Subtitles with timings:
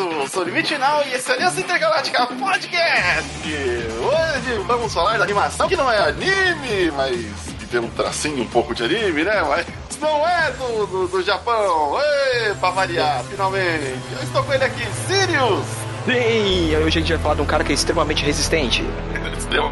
[0.00, 3.28] eu sou o Limite Final e esse é Aliança Intergaláctica Podcast.
[3.46, 7.16] Hoje vamos falar da animação que não é anime, mas
[7.58, 9.42] que tem um tracinho um pouco de anime, né?
[9.42, 9.66] Mas
[10.00, 11.98] não é do, do, do Japão.
[12.00, 13.94] Ei, pra variar, finalmente.
[14.16, 15.66] Eu estou com ele aqui, Sirius.
[16.06, 18.82] Sim, hoje a gente vai falar de um cara que é extremamente resistente.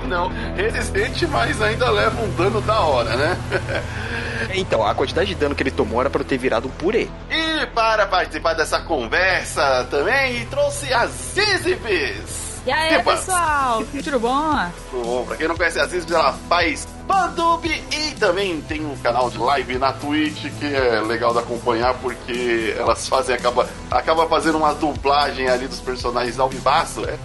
[0.09, 3.39] Não, resistente, mas ainda leva um dano da hora, né?
[4.55, 7.09] Então, a quantidade de dano que ele tomou era para ter virado um purê.
[7.31, 12.49] E para participar dessa conversa também, trouxe a Zizibis.
[12.67, 13.13] E aí, Epa.
[13.17, 13.83] pessoal?
[14.05, 14.71] Tudo bom?
[14.93, 19.31] Bom, pra quem não conhece a Zizibis, ela faz Bandub e também tem um canal
[19.31, 24.59] de live na Twitch que é legal de acompanhar porque elas fazem, acaba, acaba fazendo
[24.59, 27.17] uma dublagem ali dos personagens ao vivaço, é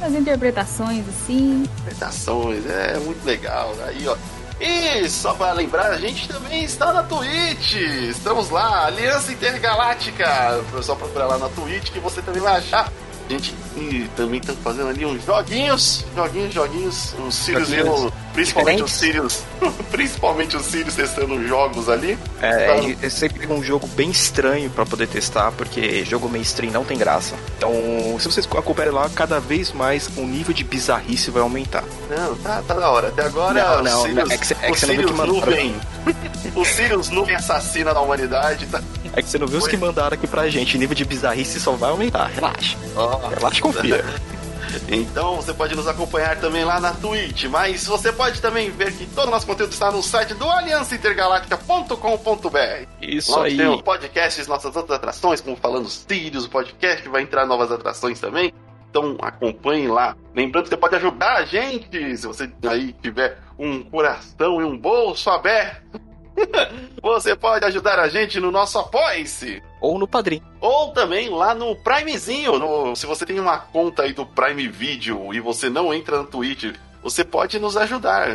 [0.00, 1.64] As interpretações, assim.
[1.64, 3.74] interpretações, é muito legal.
[3.88, 4.16] Aí, ó.
[4.60, 7.74] E só para lembrar, a gente também está na Twitch.
[7.74, 10.62] Estamos lá, Aliança Intergaláctica.
[10.82, 12.90] Só procurar lá na Twitch que você também vai achar.
[13.28, 17.14] A gente e também estamos fazendo ali uns joguinhos, joguinhos, joguinhos.
[17.26, 18.92] Os Sirius, Joguinhos principalmente os.
[18.92, 19.42] Sirius,
[19.90, 22.18] principalmente os Sirius testando jogos ali.
[22.40, 23.06] É, Tá.
[23.06, 27.34] é sempre um jogo bem estranho pra poder testar, porque jogo mainstream não tem graça.
[27.56, 27.72] Então,
[28.18, 31.84] se vocês acompanharem lá, cada vez mais o nível de bizarrice vai aumentar.
[32.10, 33.08] Não, tá, tá da hora.
[33.08, 35.76] Até agora, Não, não, o Sirius, é que é que o Sirius nuvem.
[36.54, 38.66] o Sirius nuvem assassina da humanidade.
[38.66, 38.82] Tá...
[39.16, 40.76] É que você não viu os que mandaram aqui pra gente.
[40.76, 42.26] O nível de bizarrice só vai aumentar.
[42.26, 42.76] Relaxa.
[42.96, 44.04] Ó, Relaxa e confia.
[44.88, 49.06] Então você pode nos acompanhar também lá na Twitch, mas você pode também ver que
[49.06, 52.88] todo o nosso conteúdo está no site do aliançaintergaláctica.com.br.
[53.00, 53.56] Isso Nós aí.
[53.56, 58.18] temos podcasts, nossas outras atrações, como falando Sirius, o podcast que vai entrar novas atrações
[58.18, 58.52] também.
[58.90, 60.16] Então acompanhe lá.
[60.34, 64.78] Lembrando que você pode ajudar a gente, se você aí tiver um coração e um
[64.78, 66.00] bolso aberto.
[67.02, 69.62] você pode ajudar a gente no nosso Apoia-se.
[69.80, 70.42] Ou no padrinho.
[70.60, 72.58] Ou também lá no Primezinho.
[72.58, 76.24] no- se você tem uma conta aí do Prime Video e você não entra no
[76.26, 78.28] Twitch, você pode nos ajudar.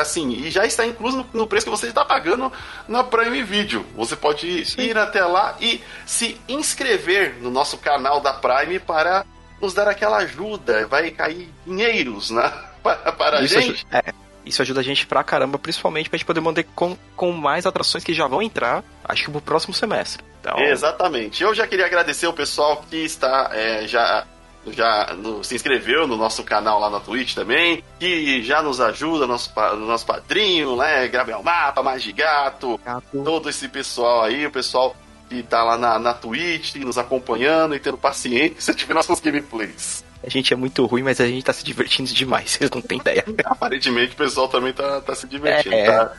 [0.00, 2.52] Assim, e já está incluso no, no preço que você está pagando
[2.88, 3.86] na Prime Video.
[3.94, 4.46] Você pode
[4.78, 9.24] ir até lá e se inscrever no nosso canal da Prime para
[9.62, 10.86] nos dar aquela ajuda.
[10.88, 13.86] Vai cair dinheiros né, para, para a gente.
[13.92, 14.12] é,
[14.46, 18.04] isso ajuda a gente pra caramba, principalmente pra gente poder manter com, com mais atrações
[18.04, 20.24] que já vão entrar, acho que pro próximo semestre.
[20.40, 21.42] Então, Exatamente.
[21.42, 24.24] Eu já queria agradecer o pessoal que está é, já
[24.68, 29.24] já no- se inscreveu no nosso canal lá na Twitch também, que já nos ajuda,
[29.24, 31.06] nosso, nosso padrinho, né?
[31.06, 32.80] Gabriel Mapa, Magigato,
[33.24, 34.96] todo esse pessoal aí, o pessoal
[35.28, 40.04] que tá lá na, na Twitch, nos acompanhando e tendo paciência de ver nossas gameplays.
[40.26, 42.98] A gente é muito ruim, mas a gente tá se divertindo demais, vocês não têm
[42.98, 43.24] ideia.
[43.46, 45.86] Aparentemente o pessoal também tá, tá se divertindo, É.
[45.86, 46.12] tá,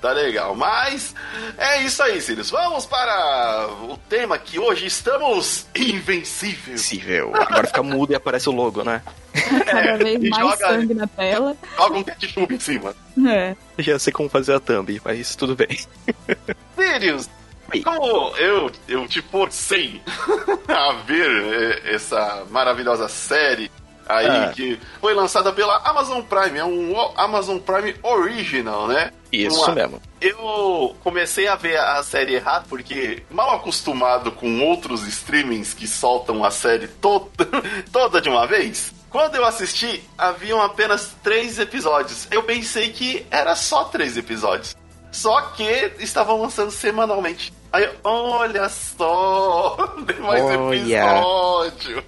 [0.00, 0.54] tá legal.
[0.56, 1.14] Mas
[1.56, 2.50] é isso aí, Sirius.
[2.50, 6.82] Vamos para o tema que hoje estamos invencíveis.
[6.82, 7.32] Possível.
[7.36, 9.00] Agora fica mudo e aparece o logo, né?
[9.64, 11.56] Cada vez e mais joga- sangue na tela.
[11.76, 12.94] Joga um ketchup em cima.
[13.26, 13.54] É.
[13.78, 15.78] Já sei como fazer a thumb, mas tudo bem.
[16.76, 17.28] Sirius.
[17.80, 20.00] Como eu, eu te forcei
[20.68, 21.30] a ver
[21.84, 23.70] eh, essa maravilhosa série
[24.08, 24.52] aí Ah.
[24.54, 29.12] que foi lançada pela Amazon Prime, é um Amazon Prime Original, né?
[29.32, 30.02] Isso Uma- mesmo.
[30.20, 36.44] Eu comecei a ver a série errado porque, mal acostumado com outros streamings que soltam
[36.44, 37.30] a série toda,
[37.92, 42.26] toda de uma vez, quando eu assisti, haviam apenas três episódios.
[42.30, 44.76] Eu pensei que era só três episódios.
[45.10, 47.52] Só que estavam lançando semanalmente.
[47.72, 50.76] Aí, olha só, tem mais Olha.
[50.76, 52.04] episódio.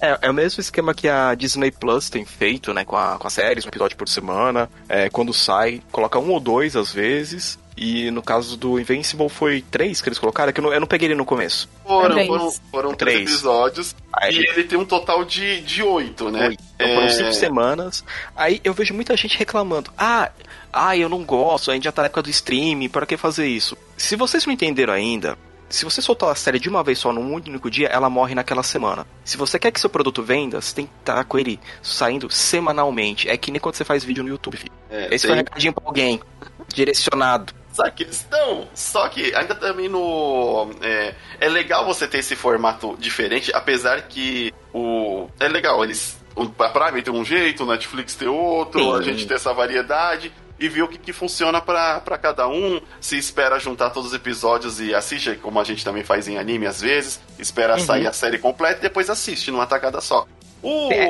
[0.00, 2.84] É, é o mesmo esquema que a Disney Plus tem feito, né?
[2.84, 4.68] Com, a, com as séries, um episódio por semana.
[4.88, 7.58] É, quando sai, coloca um ou dois às vezes.
[7.76, 10.78] E no caso do Invincible foi três que eles colocaram, é que eu não, eu
[10.78, 11.68] não peguei ele no começo.
[11.84, 12.28] Foram, Três.
[12.28, 13.30] foram, foram três Três.
[13.32, 13.96] episódios.
[14.12, 16.48] Aí- E ele tem um total de, de oito, né?
[16.48, 16.62] Oito.
[16.76, 18.04] Então foram É, cinco semanas.
[18.36, 19.90] Aí eu vejo muita gente reclamando.
[19.98, 20.30] Ah,
[20.72, 23.46] ah, eu não gosto, a gente já tá na época do streaming, para que fazer
[23.48, 23.76] isso?
[23.96, 25.36] Se vocês não entenderam ainda,
[25.68, 28.62] se você soltar a série de uma vez só num único dia, ela morre naquela
[28.62, 29.04] semana.
[29.24, 33.28] Se você quer que seu produto venda, você tem que estar com ele saindo semanalmente.
[33.28, 34.70] É que nem quando você faz vídeo no YouTube, filho.
[34.88, 36.20] é, Esse tem- foi um recadinho pra alguém.
[36.72, 37.52] Direcionado.
[37.74, 38.68] Essa questão.
[38.72, 40.70] Só que ainda também no.
[40.80, 45.28] É, é legal você ter esse formato diferente, apesar que o.
[45.40, 46.16] É legal, eles.
[46.58, 48.98] A Prime tem um jeito, o Netflix tem outro, Sim.
[48.98, 50.32] a gente tem essa variedade.
[50.58, 52.80] E ver o que, que funciona pra pra cada um.
[53.00, 56.66] Se espera juntar todos os episódios e assiste, como a gente também faz em anime
[56.66, 57.20] às vezes.
[57.40, 57.80] Espera Uhum.
[57.80, 60.26] sair a série completa e depois assiste numa tacada só.
[60.64, 61.08] O, É.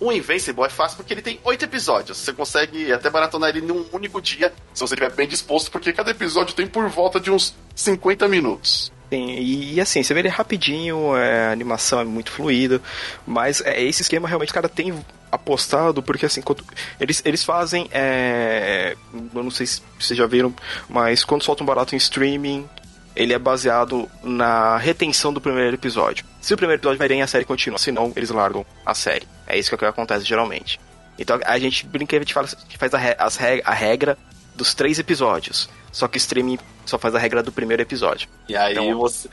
[0.00, 2.18] o Invincible é fácil porque ele tem oito episódios.
[2.18, 6.10] Você consegue até maratonar ele num único dia, se você estiver bem disposto, porque cada
[6.10, 8.92] episódio tem por volta de uns 50 minutos.
[9.08, 12.82] Sim, e, assim, você vê ele rapidinho, é, a animação é muito fluida,
[13.24, 14.92] mas é, esse esquema realmente o cara tem
[15.30, 16.64] apostado, porque assim, quando,
[17.00, 18.96] eles, eles fazem, é,
[19.32, 20.52] eu não sei se vocês já viram,
[20.88, 22.68] mas quando solta um barato em streaming,
[23.16, 26.24] ele é baseado na retenção do primeiro episódio.
[26.40, 29.26] Se o primeiro episódio vai bem, a série continua, senão eles largam a série.
[29.46, 30.78] É isso que, é acontece geralmente.
[31.18, 34.18] Então a gente brinca, a gente fala que faz a, re, as reg, a regra
[34.54, 35.68] dos três episódios.
[35.90, 38.28] Só que o streaming só faz a regra do primeiro episódio.
[38.48, 39.28] E aí Então- você.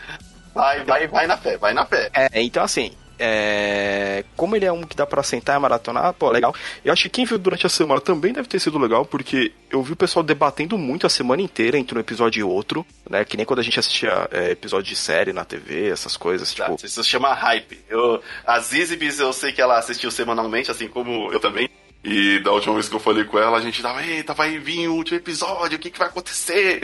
[0.55, 2.09] Vai, vai, vai na fé, vai na fé.
[2.13, 6.29] É, então assim, é, como ele é um que dá pra sentar e maratonar, pô,
[6.29, 6.53] legal.
[6.83, 9.81] Eu acho que quem viu durante a semana também deve ter sido legal, porque eu
[9.81, 13.23] vi o pessoal debatendo muito a semana inteira entre um episódio e outro, né?
[13.23, 16.75] Que nem quando a gente assistia é, episódio de série na TV, essas coisas, tipo.
[16.83, 17.79] Isso se chama hype.
[17.89, 21.69] Eu, as Izibis eu sei que ela assistiu semanalmente, assim como eu também.
[22.03, 24.89] E da última vez que eu falei com ela, a gente tava, eita, vai vir
[24.89, 26.81] o último episódio, o que, que vai acontecer?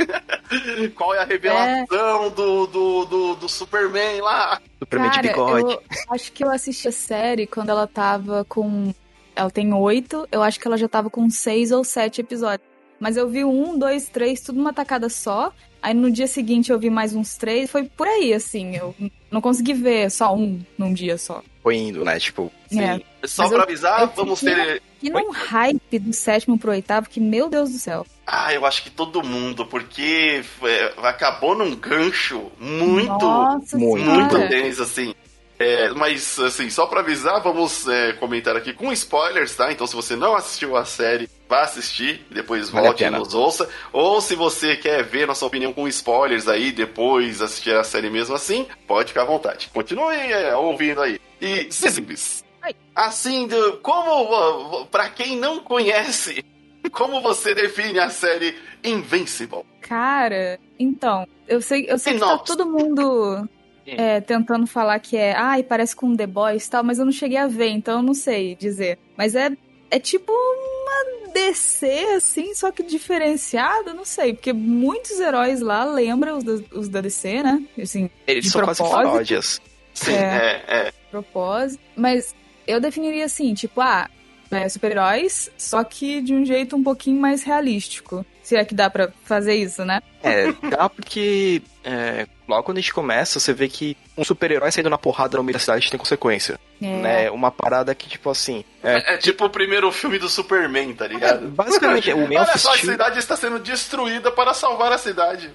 [0.96, 4.62] Qual é a revelação do, do, do, do Superman lá?
[4.80, 5.74] Superman de Cara, bigode.
[5.74, 5.82] eu
[6.14, 8.94] acho que eu assisti a série quando ela tava com.
[9.36, 12.68] Ela tem oito, eu acho que ela já tava com seis ou sete episódios.
[13.00, 15.54] Mas eu vi um, dois, três, tudo uma tacada só.
[15.82, 17.70] Aí no dia seguinte eu vi mais uns três.
[17.72, 18.76] Foi por aí, assim.
[18.76, 18.94] Eu
[19.32, 21.42] não consegui ver só um num dia só.
[21.64, 22.20] Foi indo, né?
[22.20, 22.82] Tipo, Sim.
[22.82, 23.00] É.
[23.26, 24.82] Só Mas pra eu- avisar, eu vamos ter.
[25.02, 28.06] E num hype do sétimo pro oitavo, que meu Deus do céu.
[28.28, 33.26] Ah, eu acho que todo mundo, porque é, acabou num gancho muito.
[33.26, 35.14] Nossa muito, muito assim.
[35.60, 39.70] É, mas, assim, só pra avisar, vamos é, comentar aqui com spoilers, tá?
[39.70, 43.68] Então, se você não assistiu a série, vá assistir, depois Vale volte e nos ouça.
[43.92, 48.36] Ou se você quer ver nossa opinião com spoilers aí, depois assistir a série mesmo
[48.36, 49.70] assim, pode ficar à vontade.
[49.74, 51.20] Continue é, ouvindo aí.
[51.42, 52.49] E, Zizibis, Oi.
[52.96, 56.44] Assim, do- como, pra quem não conhece,
[56.92, 59.64] como você define a série Invincible?
[59.82, 63.48] Cara, então, eu sei, eu sei que tá todo mundo
[63.86, 67.12] é, tentando falar que é, ai, parece com The Boys e tal, mas eu não
[67.12, 69.00] cheguei a ver, então eu não sei dizer.
[69.18, 69.50] Mas é,
[69.90, 76.38] é tipo uma DC, assim, só que diferenciada, não sei, porque muitos heróis lá lembram
[76.38, 77.64] os da, os da DC, né?
[77.82, 79.08] Assim, eles De são quase propósito.
[79.10, 79.62] paródias.
[79.94, 80.64] Sim, É.
[80.68, 80.92] é, é.
[81.12, 81.82] propósito.
[81.96, 82.36] Mas
[82.70, 84.10] eu definiria assim, tipo, ah,
[84.52, 88.26] é, super-heróis, só que de um jeito um pouquinho mais realístico.
[88.42, 90.02] Se é que dá pra fazer isso, né?
[90.24, 94.90] É, dá porque é, logo quando a gente começa, você vê que um super-herói saindo
[94.90, 96.60] na porrada no meio da cidade tem consequência.
[96.82, 96.86] É.
[96.88, 97.32] Né?
[97.32, 98.66] Uma parada que, tipo assim.
[98.82, 101.48] É, É tipo o primeiro filme do Superman, tá ligado?
[101.50, 102.94] basicamente, o Man Olha of só, a Steel.
[102.94, 105.52] cidade está sendo destruída para salvar a cidade.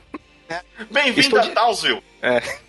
[0.90, 2.02] Bem-vindo Estou a Townsville.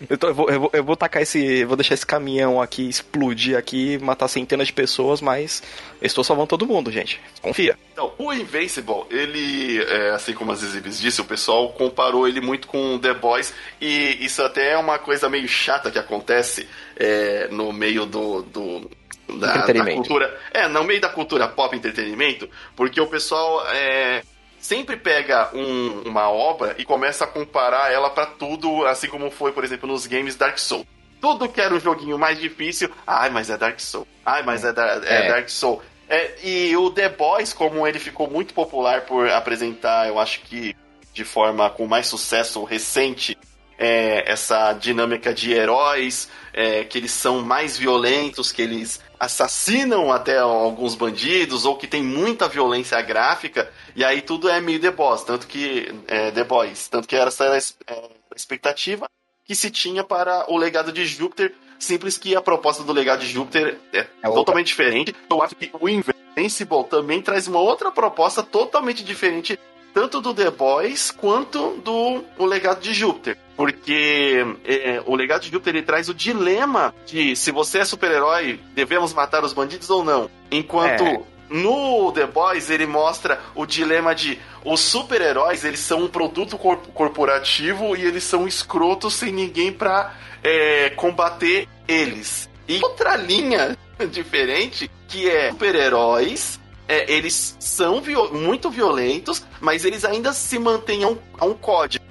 [0.08, 1.64] Eu, tô- eu vou, eu, vou, eu vou tacar esse.
[1.64, 5.62] Vou deixar esse caminhão aqui explodir aqui, matar centenas de pessoas, mas
[6.00, 7.20] eu estou salvando todo mundo, gente.
[7.40, 7.78] Confia.
[7.92, 12.66] Então, o Invincible, ele, é, assim como as Exhibis disse, o pessoal comparou ele muito
[12.68, 17.72] com The Boys, e isso até é uma coisa meio chata que acontece é, no
[17.72, 18.42] meio do.
[18.42, 18.90] do
[19.28, 20.38] da, da cultura.
[20.54, 24.22] É, no meio da cultura pop entretenimento, porque o pessoal é,
[24.66, 29.52] sempre pega um- uma obra e começa a comparar ela pra tudo, assim como foi,
[29.52, 30.84] por exemplo, nos games Dark Souls.
[31.20, 34.06] Tudo que era um joguinho mais difícil, ai, mas é Dark Souls.
[34.24, 35.28] Ai, mas é, da- é É.
[35.28, 35.82] Dark Souls.
[36.08, 40.74] É, e o The Boys, como ele ficou muito popular por apresentar, eu acho que
[41.14, 43.36] de forma com mais sucesso recente,
[43.78, 50.38] é, essa dinâmica de heróis, é, que eles são mais violentos, que eles assassinam até
[50.38, 55.22] alguns bandidos, ou que tem muita violência gráfica, e aí tudo é meio The Boys,
[55.22, 57.58] tanto que é, The Boys, tanto que era essa é,
[57.90, 59.08] a expectativa
[59.44, 63.28] que se tinha para o legado de Júpiter, simples que a proposta do legado de
[63.28, 64.34] Júpiter é, É outra.
[64.34, 65.14] totalmente diferente.
[65.30, 69.58] Eu acho que o Invincible também traz uma outra proposta totalmente diferente,
[69.96, 73.38] tanto do The Boys quanto do o legado de Júpiter.
[73.56, 78.60] Porque é, o legado de Júpiter ele traz o dilema de se você é super-herói,
[78.74, 80.28] devemos matar os bandidos ou não.
[80.50, 81.18] Enquanto É.
[81.48, 86.76] no The Boys ele mostra o dilema de os super-heróis eles são um produto cor-
[86.92, 90.12] corporativo e eles são escrotos sem ninguém pra
[90.44, 92.50] é, combater eles.
[92.68, 93.74] E outra linha
[94.12, 101.04] diferente que é super-heróis é, eles são viol- muito violentos, mas eles ainda se mantêm
[101.04, 102.04] a um, a um código.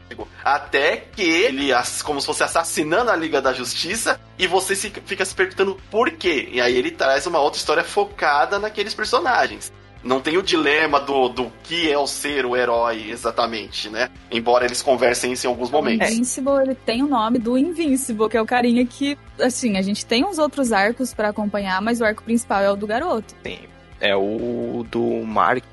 [0.44, 1.70] Até que ele,
[2.04, 6.12] como se fosse assassinando a Liga da Justiça, e você se- fica se perguntando por
[6.12, 6.48] quê.
[6.52, 9.74] E aí ele traz uma outra história focada naqueles personagens.
[10.04, 14.12] Não tem o dilema do, do que é o ser o herói exatamente, né?
[14.32, 16.12] Embora eles conversem isso em alguns O momentos.
[16.12, 20.06] Invincible, ele tem o nome do Invincible, que é o carinha que, assim, a gente
[20.06, 23.34] tem uns outros arcos pra acompanhar, mas o arco principal é o do garoto.
[23.42, 23.68] Tem-
[24.06, 25.64] É o do Mark.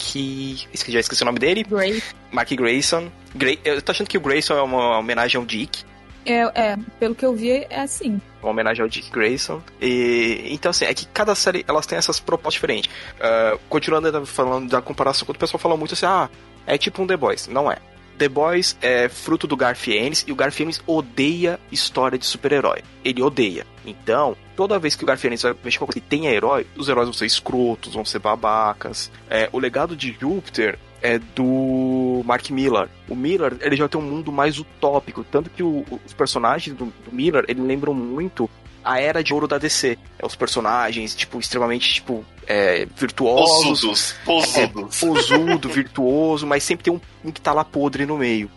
[0.89, 1.65] Já esqueci o nome dele.
[1.65, 2.03] Grey.
[2.31, 3.11] Mark Grayson.
[3.35, 5.85] Gra- Eu tô achando que o Grayson é uma homenagem ao Dick.
[6.25, 8.21] É, é, pelo que eu vi, é assim.
[8.41, 9.61] Uma homenagem ao Dick Grayson.
[9.81, 12.91] E, então, assim, é que cada série elas têm essas propostas diferentes.
[13.19, 16.31] Uh, continuando falando da comparação, quando o pessoal fala muito assim, ah,
[16.67, 17.49] é tipo um The Boys.
[17.49, 17.77] Não é.
[18.23, 22.85] The Boys é fruto do Garth Ennis e o Garth Ennis odeia história de super-herói.
[23.05, 23.67] Ele odeia.
[23.85, 27.09] Então, toda vez que o Garth Ennis vai mexer com que tenha herói, os heróis
[27.09, 29.11] vão ser escrotos, vão ser babacas.
[29.29, 32.89] É, o legado de Júpiter é do Mark Miller.
[33.09, 36.85] O Miller, ele já tem um mundo mais utópico, tanto que o, os personagens do,
[37.05, 38.49] do Miller, ele lembram muito
[38.85, 39.99] a era de ouro da DC.
[40.19, 44.15] É os personagens, tipo, extremamente, tipo, é, virtuosos.
[44.25, 44.57] Posudos.
[44.57, 48.51] É, posudo, virtuoso, mas sempre tem um, um que tá lá podre no meio.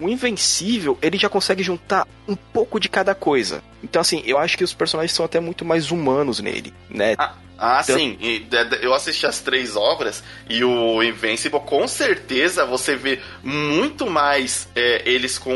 [0.00, 3.62] O Invencível, ele já consegue juntar um pouco de cada coisa.
[3.82, 7.14] Então, assim, eu acho que os personagens são até muito mais humanos nele, né?
[7.18, 7.98] Ah, ah então...
[7.98, 8.18] sim.
[8.80, 15.02] Eu assisti as três obras e o Invincible, com certeza, você vê muito mais é,
[15.04, 15.52] eles com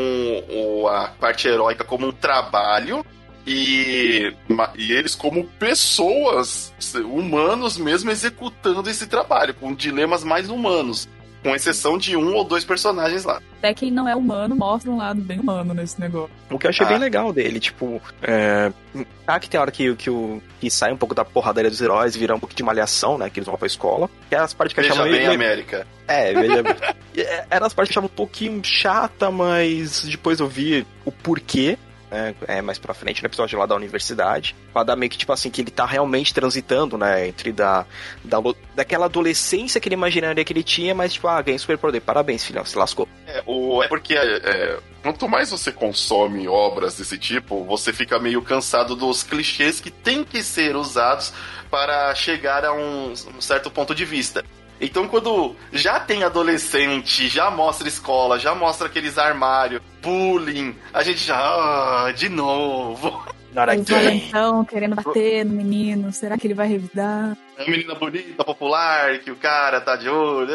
[0.47, 3.03] o, a parte heróica como um trabalho
[3.45, 4.33] e,
[4.77, 6.73] e eles como pessoas,
[7.03, 11.07] humanos mesmo, executando esse trabalho, com dilemas mais humanos
[11.45, 13.39] com exceção de um ou dois personagens lá.
[13.59, 16.31] Até quem não é humano mostra um lado bem humano nesse negócio.
[16.49, 16.89] O que eu achei ah.
[16.89, 18.71] bem legal dele, tipo, é...
[19.27, 22.15] Ah, que tem hora que, que, o, que sai um pouco da porradaria dos heróis
[22.15, 23.29] e vira um pouco de malhação, né?
[23.29, 24.09] Que eles vão pra escola.
[24.27, 25.33] Que é as partes que veja achavam bem, meio...
[25.33, 25.85] América.
[26.07, 26.75] É, veja bem.
[27.17, 31.11] É, eram as partes que eu achava um pouquinho chata, mas depois eu vi o
[31.13, 31.77] porquê
[32.15, 32.35] né?
[32.47, 34.55] É mais pra frente no episódio lá da universidade.
[34.71, 37.27] Pra dar meio que, tipo assim, que ele tá realmente transitando, né?
[37.27, 37.85] Entre da,
[38.23, 38.37] da
[38.73, 42.01] daquela adolescência que ele imaginaria que ele tinha, mas tipo, ah, ganhei superpoder.
[42.01, 43.07] Parabéns, filhão, se lascou.
[43.27, 48.17] É, o, é porque é, é, quanto mais você consome obras desse tipo, você fica
[48.17, 51.33] meio cansado dos clichês que tem que ser usados
[51.69, 54.43] para chegar a um, um certo ponto de vista.
[54.79, 61.19] Então, quando já tem adolescente, já mostra escola, já mostra aqueles armários, bullying, a gente
[61.19, 61.37] já.
[61.37, 63.23] Ah, de novo.
[64.27, 67.37] Então, querendo bater no menino, será que ele vai revidar?
[67.57, 70.51] É uma menina bonita, popular, que o cara tá de olho.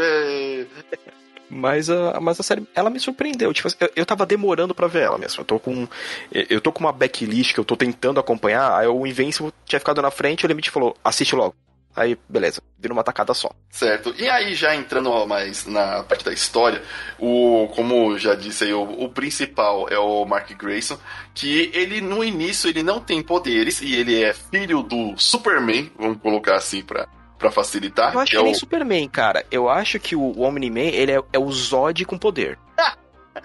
[1.49, 3.53] Mas a, mas a série, ela me surpreendeu.
[3.55, 5.41] Tipo, eu, eu tava demorando para ver ela mesmo.
[5.41, 5.89] Eu tô com.
[6.31, 8.79] Eu tô com uma backlist que eu tô tentando acompanhar.
[8.79, 11.55] Aí o Invincible tinha ficado na frente e o Limite falou: assiste logo.
[12.01, 13.51] Aí, beleza, vira uma tacada só.
[13.69, 14.15] Certo.
[14.19, 16.83] E aí, já entrando mais na parte da história,
[17.19, 20.99] o, como já disse aí, o, o, principal é o Mark Grayson,
[21.35, 26.23] que ele no início ele não tem poderes e ele é filho do Superman, vamos
[26.23, 27.07] colocar assim pra,
[27.39, 28.15] pra facilitar.
[28.15, 28.57] Eu acho que, é nem o...
[28.57, 29.45] Superman, cara.
[29.51, 32.59] Eu acho que o, Omni-Man, ele é, é o Zod com poder.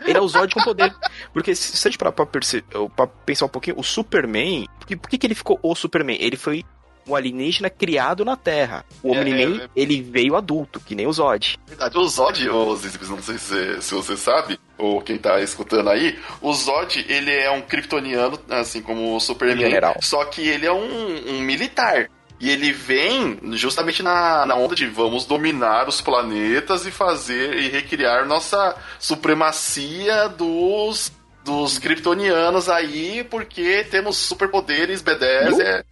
[0.03, 0.93] Ele é o Zod com poder.
[1.31, 4.67] Porque se, a gente parar pra, pra, pensar um pouquinho, o Superman.
[4.79, 6.17] Por que, que ele ficou o Superman?
[6.19, 6.65] Ele foi
[7.07, 8.85] um alienígena criado na Terra.
[9.03, 9.69] O é, Omni-Man, é, é...
[9.75, 11.57] ele veio adulto, que nem o Zod.
[11.67, 12.77] Verdade, o Zod, oh,
[13.09, 17.49] não sei se, se você sabe, ou quem tá escutando aí, o Zod, ele é
[17.51, 19.95] um kryptoniano, assim como o Superman, General.
[20.01, 22.09] só que ele é um, um militar.
[22.37, 27.69] E ele vem justamente na, na onda de vamos dominar os planetas e fazer e
[27.69, 31.13] recriar nossa supremacia dos
[31.45, 35.83] dos kryptonianos aí, porque temos superpoderes, B10, é,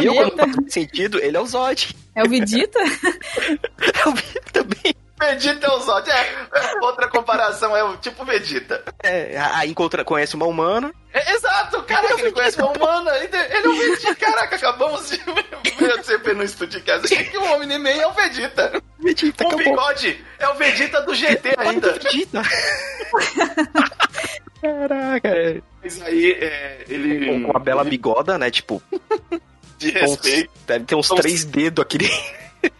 [0.00, 1.94] e eu, quando faz sentido, ele é o Zod.
[2.14, 2.78] É o Vegeta?
[2.80, 4.94] é o Vegeta também.
[5.20, 6.10] Vegeta é o Zod.
[6.10, 6.46] É,
[6.82, 8.82] outra comparação é o tipo Vegeta.
[9.02, 10.92] É, aí encontra, conhece uma humana.
[11.12, 13.10] É, exato, caraca, ele, ele conhece uma humana.
[13.18, 14.14] Ele, é o Vegeta.
[14.14, 15.18] Caraca, acabamos de
[15.78, 18.82] ver sempre no estúdio de casa que o Omni-Man é o Vegeta.
[18.98, 19.64] Vegeta, o acabou.
[19.64, 21.92] bigode é o Vegeta do GT ainda.
[21.92, 22.42] Vegeta.
[24.62, 25.28] Caraca.
[25.28, 25.60] É.
[25.82, 27.26] Mas aí, é, ele.
[27.26, 28.48] Com uma bela bigoda, né?
[28.50, 28.80] Tipo.
[29.76, 30.50] De respeito.
[30.64, 32.08] Deve ter uns então, três dedos aquele.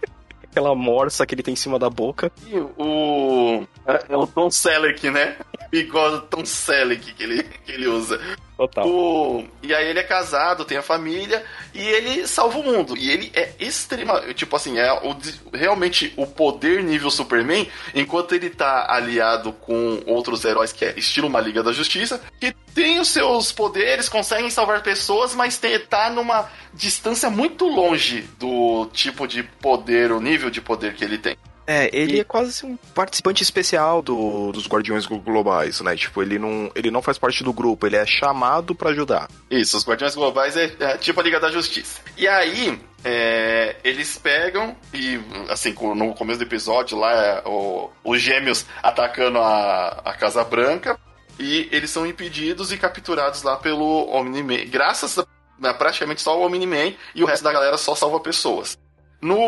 [0.45, 2.31] Aquela morsa que ele tem em cima da boca.
[2.47, 3.67] E o.
[4.09, 5.37] É o Tom Selleck, né?
[5.71, 8.21] Bigode Tom Selleck que ele, que ele usa.
[8.57, 8.87] Total.
[8.87, 9.45] O...
[9.63, 11.45] E aí ele é casado, tem a família
[11.75, 12.97] e ele salva o mundo.
[12.97, 14.35] E ele é extremamente.
[14.35, 15.17] Tipo assim, é o...
[15.53, 21.29] realmente o poder nível Superman, enquanto ele tá aliado com outros heróis que é estilo
[21.29, 26.11] uma Liga da Justiça, que tem os seus poderes, conseguem salvar pessoas, mas tem, tá
[26.11, 31.37] numa distância muito longe do tipo de poder, o nível de poder que ele tem.
[31.67, 32.21] É, ele e...
[32.21, 35.97] é quase assim, um participante especial do, dos Guardiões Globais, né?
[35.97, 39.29] Tipo, ele não, ele não faz parte do grupo, ele é chamado para ajudar.
[39.51, 42.01] Isso, os Guardiões Globais é, é, tipo a Liga da Justiça.
[42.17, 48.21] E aí, é, eles pegam e, assim, no começo do episódio lá, é, o, os
[48.21, 50.99] gêmeos atacando a, a Casa Branca
[51.39, 54.67] e eles são impedidos e capturados lá pelo Omni-Man.
[54.67, 58.77] Graças a praticamente só o Omni-Man e o resto da galera só salva pessoas.
[59.23, 59.39] No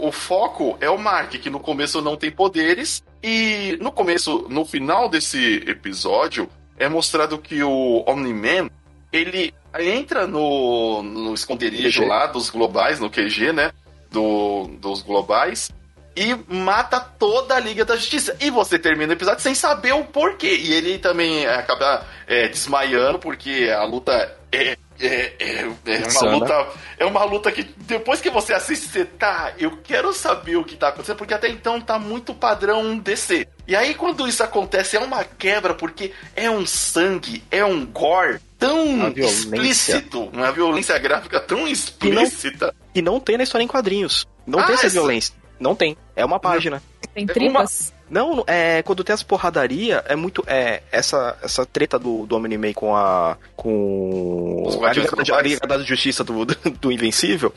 [0.00, 4.64] o foco é o Mark, que no começo não tem poderes e no começo, no
[4.64, 6.48] final desse episódio,
[6.78, 8.70] é mostrado que o Omni-Man,
[9.12, 12.08] ele entra no, no esconderijo QG.
[12.08, 13.72] lá dos globais, no QG, né?
[14.10, 15.70] Do, dos globais.
[16.16, 18.36] E mata toda a Liga da Justiça.
[18.40, 20.56] E você termina o episódio sem saber o porquê.
[20.56, 26.30] E ele também acaba é, desmaiando, porque a luta é, é, é, é uma Insana.
[26.36, 26.66] luta.
[26.98, 29.52] É uma luta que depois que você assiste, você tá.
[29.58, 33.46] Eu quero saber o que tá acontecendo, porque até então tá muito padrão DC.
[33.66, 38.40] E aí, quando isso acontece, é uma quebra, porque é um sangue, é um gore
[38.58, 42.74] tão Uma explícito, uma violência gráfica tão explícita.
[42.94, 44.26] E não tem na história em quadrinhos.
[44.46, 45.34] Não Ah, tem essa essa- violência.
[45.58, 45.96] Não tem.
[46.16, 46.82] É uma página.
[47.14, 47.92] Tem tripas?
[47.92, 50.42] Não, não- é, quando tem as porradaria, é muito.
[50.46, 53.36] É, essa, essa treta do, do Omni-Man com a.
[53.56, 54.64] com.
[54.66, 55.42] Os a Liga, da- a.
[55.42, 56.56] Liga da Justiça do, do,
[56.92, 57.54] Invencível.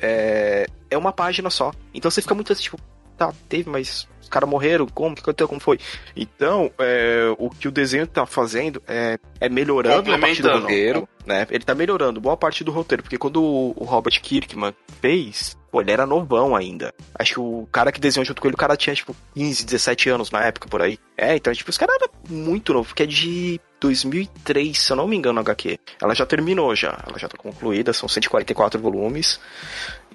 [0.00, 1.72] É, é uma página só.
[1.94, 2.78] Então você fica muito assim, tipo,
[3.16, 5.78] tá, teve, mas caras morreram, como que aconteceu, como foi?
[6.16, 11.08] Então, é, o que o desenho tá fazendo é, é melhorando a parte do roteiro,
[11.24, 11.46] né?
[11.50, 15.80] Ele tá melhorando boa parte do roteiro, porque quando o, o Robert Kirkman fez, pô,
[15.80, 16.92] ele era novão ainda.
[17.18, 20.10] Acho que o cara que desenhou junto com ele, o cara tinha, tipo, 15, 17
[20.10, 20.98] anos na época, por aí.
[21.16, 25.08] É, então, tipo, os caras eram muito novo, porque é de 2003, se eu não
[25.08, 25.78] me engano, a HQ.
[26.00, 29.40] Ela já terminou já, ela já tá concluída, são 144 volumes.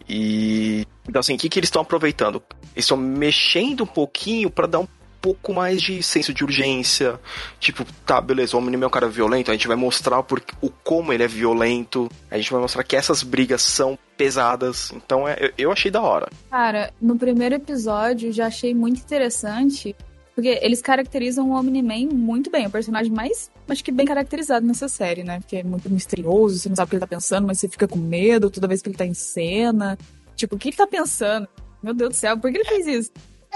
[0.08, 0.86] E.
[1.08, 2.42] Então, assim, o que, que eles estão aproveitando?
[2.76, 4.88] Eles estão mexendo um pouquinho pra dar um
[5.22, 7.20] pouco mais de senso de urgência.
[7.60, 10.70] Tipo, tá, beleza, o Omni é um cara violento, a gente vai mostrar porquê- o
[10.70, 14.92] como ele é violento, a gente vai mostrar que essas brigas são pesadas.
[14.94, 16.30] Então, é, eu, eu achei da hora.
[16.50, 19.96] Cara, no primeiro episódio já achei muito interessante,
[20.38, 24.68] porque eles caracterizam o Omni-Man muito bem, é o personagem mais, acho que bem caracterizado
[24.68, 25.40] nessa série, né?
[25.40, 27.88] Porque é muito misterioso, você não sabe o que ele tá pensando, mas você fica
[27.88, 29.98] com medo toda vez que ele tá em cena.
[30.36, 31.48] Tipo, o que ele tá pensando?
[31.82, 33.12] Meu Deus do céu, por que ele fez isso?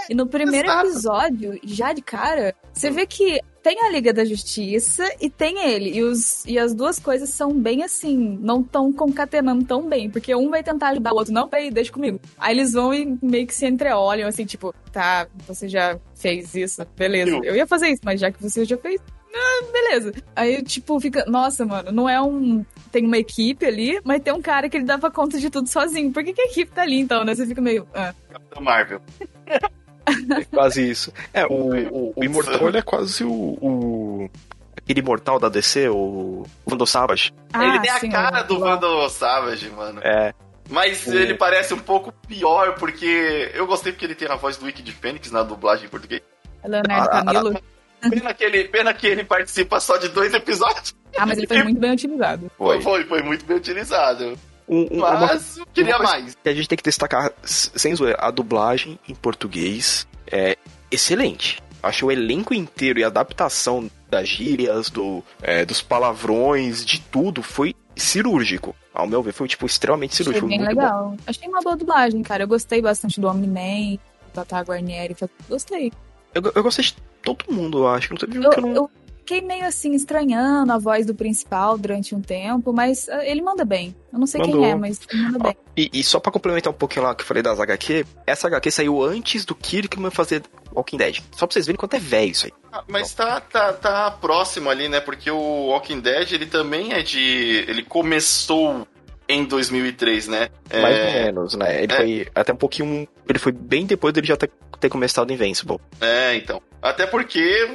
[0.08, 0.86] E no primeiro Exato.
[0.88, 5.96] episódio, já de cara, você vê que tem a Liga da Justiça e tem ele.
[5.96, 10.10] E, os, e as duas coisas são bem assim, não tão concatenando tão bem.
[10.10, 12.20] Porque um vai tentar ajudar o outro, não, peraí, deixa comigo.
[12.36, 16.84] Aí eles vão e meio que se entreolham, assim, tipo, tá, você já fez isso,
[16.96, 17.30] beleza.
[17.42, 17.54] Eu.
[17.54, 19.00] Ia fazer isso, mas já que você já fez,
[19.34, 20.12] ah, beleza.
[20.34, 22.64] Aí, tipo, fica, nossa, mano, não é um.
[22.90, 26.12] Tem uma equipe ali, mas tem um cara que ele dava conta de tudo sozinho.
[26.12, 27.34] Por que, que a equipe tá ali então, né?
[27.34, 27.88] Você fica meio.
[27.94, 28.12] Ah.
[28.28, 29.00] Capitão Marvel.
[30.06, 31.12] É quase isso.
[31.32, 31.52] É, o,
[31.90, 34.30] o, o Imortal ele é quase o, o.
[34.76, 37.32] Aquele imortal da DC, o Vandal Savage.
[37.54, 38.58] ele tem a sim, cara do ó.
[38.58, 40.00] Vandal Savage, mano.
[40.02, 40.34] É,
[40.68, 44.56] Mas O- ele parece um pouco pior, porque eu gostei porque ele tem a voz
[44.56, 46.22] do Wiki de Fênix na dublagem em português.
[46.64, 47.60] Leonardo Ah, ah, Camilo.
[48.00, 50.92] Pena que, ele, pena que ele participa só de dois episódios.
[51.16, 52.50] Ah, mas ele foi muito bem utilizado.
[52.58, 54.36] Foi, foi, foi muito bem utilizado.
[54.68, 56.34] Um- um- uma Mas eu queria uma mais.
[56.34, 60.56] que a gente tem que destacar, sem zoeira, a dublagem em português é
[60.90, 61.60] excelente.
[61.82, 67.42] Acho o elenco inteiro e a adaptação das gírias, do, é, dos palavrões, de tudo,
[67.42, 68.74] foi cirúrgico.
[68.94, 70.46] Ao meu ver, foi tipo extremamente Achei cirúrgico.
[70.48, 70.80] bem muito bom.
[70.80, 71.16] legal.
[71.26, 72.44] Achei uma boa dublagem, cara.
[72.44, 75.16] Eu gostei bastante do Omni-Man, do Tata Guarnieri.
[75.48, 75.90] Gostei.
[76.34, 78.10] Eu, eu gostei de todo mundo, eu acho.
[78.10, 78.74] Não teve um Eu, que eu não.
[78.74, 78.90] eu
[79.24, 83.64] fiquei meio assim, estranhando a voz do principal durante um tempo, mas ah, ele manda
[83.64, 83.94] bem.
[84.12, 84.60] Eu não sei Mandou.
[84.60, 85.56] quem é, mas ele manda bem.
[85.76, 88.70] E, e só pra complementar um pouquinho lá que eu falei das HQ, essa HQ
[88.70, 90.42] saiu antes do Kirkman fazer
[90.74, 91.20] Walking Dead.
[91.32, 92.52] Só pra vocês verem quanto é velho isso aí.
[92.72, 95.00] Ah, Mas tá, tá, tá próximo ali, né?
[95.00, 97.64] Porque o Walking Dead, ele também é de...
[97.68, 98.86] Ele começou
[99.28, 100.48] em 2003, né?
[100.72, 101.82] Mais ou É, menos, né?
[101.82, 101.96] Ele é.
[101.96, 103.08] foi até um pouquinho.
[103.28, 105.78] Ele foi bem depois dele já ter, ter começado Invincible.
[106.00, 106.60] é, então.
[106.82, 107.68] Até porque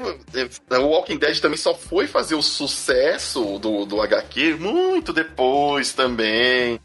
[0.70, 5.94] é, o Walking Dead também só foi fazer o sucesso do, do HQ muito depois
[5.94, 6.78] também.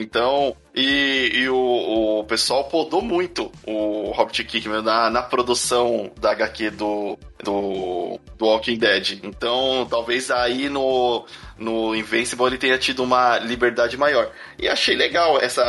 [0.00, 6.30] Então, e, e o, o pessoal podou muito o Robert Kirkman na, na produção da
[6.32, 9.20] HQ do, do, do Walking Dead.
[9.22, 11.26] Então, talvez aí no,
[11.58, 14.30] no Invincible ele tenha tido uma liberdade maior.
[14.58, 15.62] E achei legal essa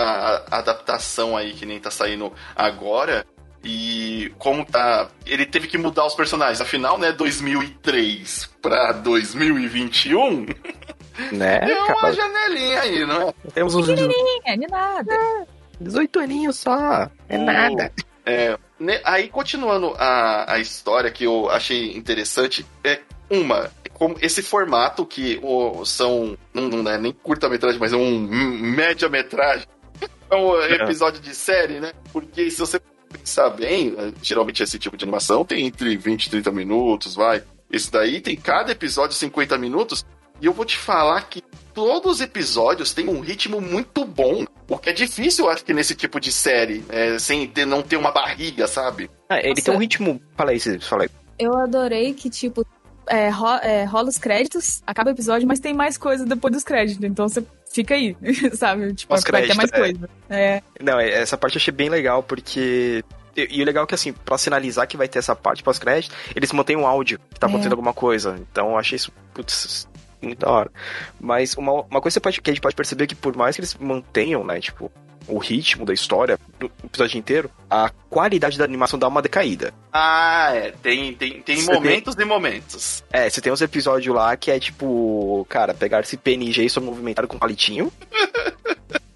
[0.50, 3.26] adaptação aí que nem tá saindo agora.
[3.64, 5.10] E como tá.
[5.26, 6.62] Ele teve que mudar os personagens.
[6.62, 10.48] Afinal, né, 2003 pra 2021
[11.32, 12.14] Né, é uma cara?
[12.14, 13.34] janelinha aí, não é?
[13.54, 15.48] Temos uns É, de nada.
[15.80, 17.10] 18 aninhos só.
[17.28, 17.92] É O- nada.
[18.26, 18.58] É,
[19.04, 25.40] aí, continuando a, a história que eu achei interessante, é uma, como esse formato que
[25.42, 28.20] o, são, não, não é nem curta-metragem, mas é um
[28.76, 29.66] média-metragem.
[30.30, 31.92] É um episódio de série, né?
[32.14, 32.80] Porque se você
[33.12, 37.44] pensar bem, é, geralmente esse tipo de animação tem entre 20 e 30 minutos, vai.
[37.72, 40.06] Esse daí tem cada episódio 50 minutos,
[40.42, 41.42] e eu vou te falar que
[41.74, 44.46] todos os episódios têm um ritmo muito bom.
[44.68, 47.82] O que é difícil, eu acho que nesse tipo de série, é, sem ter, não
[47.82, 49.10] ter uma barriga, sabe?
[49.30, 49.62] Ah, ele Nossa.
[49.62, 50.22] tem um ritmo.
[50.36, 51.10] Fala aí, Cis, fala aí.
[51.38, 52.66] Eu adorei que, tipo,
[53.08, 56.64] é, ro é, rola os créditos, acaba o episódio, mas tem mais coisa depois dos
[56.64, 57.04] créditos.
[57.04, 58.16] Então você fica aí,
[58.54, 58.94] sabe?
[58.94, 59.78] Tipo, vai ter mais é.
[59.78, 60.10] coisa.
[60.30, 60.62] É.
[60.82, 63.04] Não, é, essa parte eu achei bem legal, porque
[63.36, 66.52] e, o legal é que, assim, pra sinalizar que vai ter essa parte pós-crédito, eles
[66.52, 67.76] mantêm o áudio que tá acontecendo é.
[67.76, 68.36] alguma coisa.
[68.52, 69.88] Então eu achei isso, putz,
[70.22, 70.72] muito da hora.
[71.20, 73.76] Mas uma, uma coisa que a gente pode perceber é que por mais que eles
[73.76, 74.92] mantenham, né, tipo,
[75.28, 79.74] o ritmo da história do episódio inteiro, a qualidade da animação dá uma decaída.
[79.92, 80.72] Ah, é.
[80.72, 82.26] Tem, tem, tem momentos tem...
[82.26, 83.04] e momentos.
[83.12, 86.82] É, você tem uns episódios lá que é tipo, cara, pegar esse PNG e só
[86.82, 87.92] movimentar com palitinho.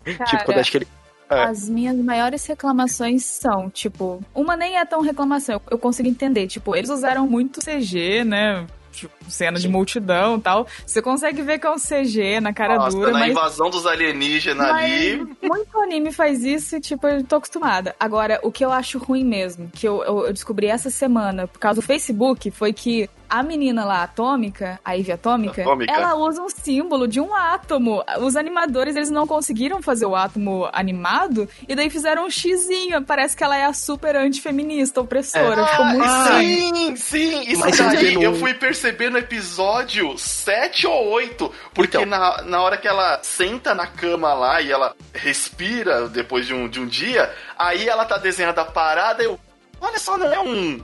[0.06, 0.88] Cara, tipo, quando acho que ele.
[1.28, 1.44] É.
[1.44, 6.76] As minhas maiores reclamações são, tipo, uma nem é tão reclamação, eu consigo entender, tipo,
[6.76, 8.68] eles usaram muito CG, né?
[8.96, 10.68] Tipo, cena de multidão e tal.
[10.86, 13.12] Você consegue ver que é um CG na cara Nossa, dura.
[13.12, 13.32] Na mas...
[13.32, 15.18] invasão dos alienígenas ali.
[15.42, 17.96] Muito anime faz isso e, tipo, eu tô acostumada.
[18.00, 21.60] Agora, o que eu acho ruim mesmo, que eu, eu, eu descobri essa semana por
[21.60, 26.42] causa do Facebook, foi que a menina lá, atômica, a Ivy atômica, atômica, ela usa
[26.42, 28.04] um símbolo de um átomo.
[28.20, 33.02] Os animadores, eles não conseguiram fazer o átomo animado, e daí fizeram um xizinho.
[33.04, 35.62] Parece que ela é a super antifeminista, opressora.
[35.62, 35.68] É.
[35.68, 37.42] Ficou muito ah, Sim, sim.
[37.42, 42.06] Isso Mas daí eu fui perceber no episódio 7 ou 8, porque então.
[42.06, 46.68] na, na hora que ela senta na cama lá e ela respira depois de um,
[46.68, 49.40] de um dia, aí ela tá desenhada parada, eu...
[49.82, 50.82] Olha só, não é um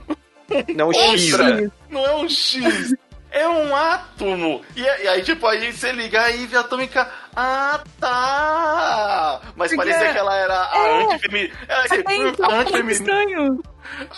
[0.74, 1.70] não é um X, né?
[1.88, 2.94] Não é um X.
[3.30, 4.60] É um átomo.
[4.76, 7.10] E, e, aí, tipo, aí você liga a Ivy atômica.
[7.34, 9.40] Ah, tá!
[9.56, 11.04] Mas Porque parecia que ela era a é.
[11.04, 11.58] antifeminista.
[11.66, 13.02] É, a antifeminista.
[13.02, 13.62] estranho.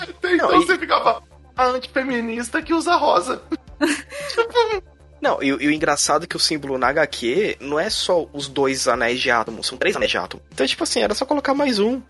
[0.08, 0.78] Então não, você e...
[0.78, 1.22] ficava
[1.56, 3.40] a antifeminista que usa rosa.
[5.24, 8.46] Não, e, e, o engraçado é que o símbolo na HQ não é só os
[8.46, 10.42] dois anéis de átomo, são três anéis de átomo.
[10.52, 12.02] Então, tipo assim, era só colocar mais um.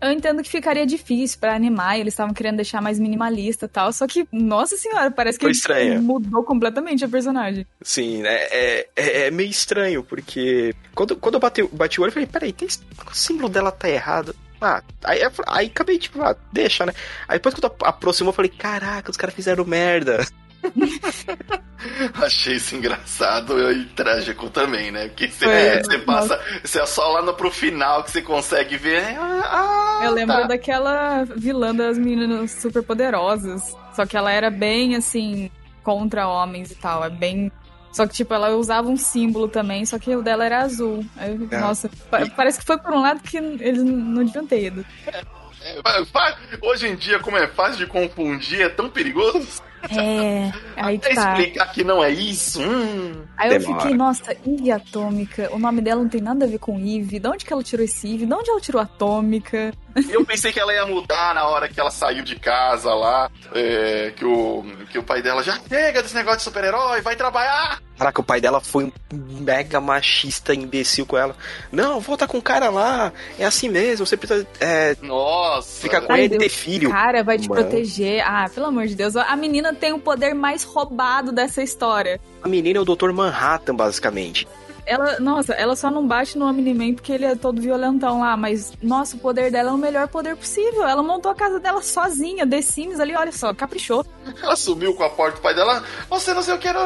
[0.00, 3.92] Eu entendo que ficaria difícil para animar, eles estavam querendo deixar mais minimalista e tal,
[3.92, 7.66] só que, nossa senhora, parece que mudou completamente a personagem.
[7.82, 8.34] Sim, né?
[8.34, 12.28] É, é, é, meio estranho, porque quando, quando eu bati, bati o olho, eu falei,
[12.28, 14.34] peraí, tem, o símbolo dela tá errado.
[14.60, 16.92] Ah, aí, aí acabei, tipo, ah, deixa, né?
[17.26, 20.26] Aí depois que eu aproximou, eu falei, caraca, os caras fizeram merda.
[22.14, 25.08] Achei isso engraçado e trágico também, né?
[25.08, 28.76] Porque você, é, você passa, você é só lá no, pro final que você consegue
[28.76, 29.02] ver.
[29.18, 30.46] Ah, eu lembro tá.
[30.48, 33.76] daquela vilã das meninas super poderosas.
[33.94, 35.50] Só que ela era bem assim,
[35.82, 37.04] contra homens e tal.
[37.04, 37.50] É bem.
[37.92, 41.04] Só que, tipo, ela usava um símbolo também, só que o dela era azul.
[41.16, 41.58] Aí, é.
[41.58, 41.90] Nossa,
[42.36, 44.86] parece que foi por um lado que eles não deviam ter ido.
[45.06, 45.22] É,
[45.62, 49.62] é, hoje em dia, como é fácil de confundir, é tão perigoso.
[49.90, 51.32] É, aí Até tá.
[51.32, 52.60] explicar que não é isso.
[52.60, 56.58] Hum, aí eu fiquei, nossa, Eve Atômica, o nome dela não tem nada a ver
[56.58, 57.18] com Eve.
[57.18, 58.26] De onde que ela tirou esse Eve?
[58.26, 59.72] De onde ela tirou Atômica?
[60.08, 64.12] Eu pensei que ela ia mudar na hora que ela saiu de casa lá, é,
[64.16, 67.80] que, o, que o pai dela já chega desse negócio de super-herói, vai trabalhar.
[67.98, 71.34] Caraca, o pai dela foi um mega machista imbecil com ela.
[71.72, 74.46] Não, volta com o cara lá, é assim mesmo, você precisa.
[74.60, 75.82] É, Nossa!
[75.82, 76.90] Fica com Ai, ele ter filho.
[76.90, 77.62] O cara vai te Mano.
[77.62, 78.22] proteger.
[78.24, 82.20] Ah, pelo amor de Deus, a menina tem o poder mais roubado dessa história.
[82.42, 83.10] A menina é o Dr.
[83.10, 84.46] Manhattan, basicamente.
[84.88, 88.72] Ela, nossa, ela só não bate no Omni-Man porque ele é todo violentão lá, mas,
[88.82, 90.88] nossa, o poder dela é o melhor poder possível.
[90.88, 94.06] Ela montou a casa dela sozinha, The Sims ali, olha só, caprichou.
[94.42, 96.80] Ela sumiu com a porta, o pai dela, você não sei o que era,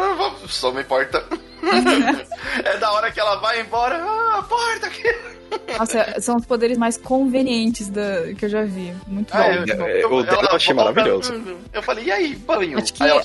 [0.48, 1.24] só me importa.
[2.64, 5.04] é da hora que ela vai embora, ah, a porta aqui.
[5.78, 8.92] Nossa, são os poderes mais convenientes da, que eu já vi.
[9.06, 9.84] Muito ah, bom.
[9.84, 11.32] Eu, eu, o dela eu achei maravilhoso.
[11.72, 12.78] Eu falei, e aí, banho?
[12.78, 13.02] Acho que...
[13.04, 13.22] Aí ela,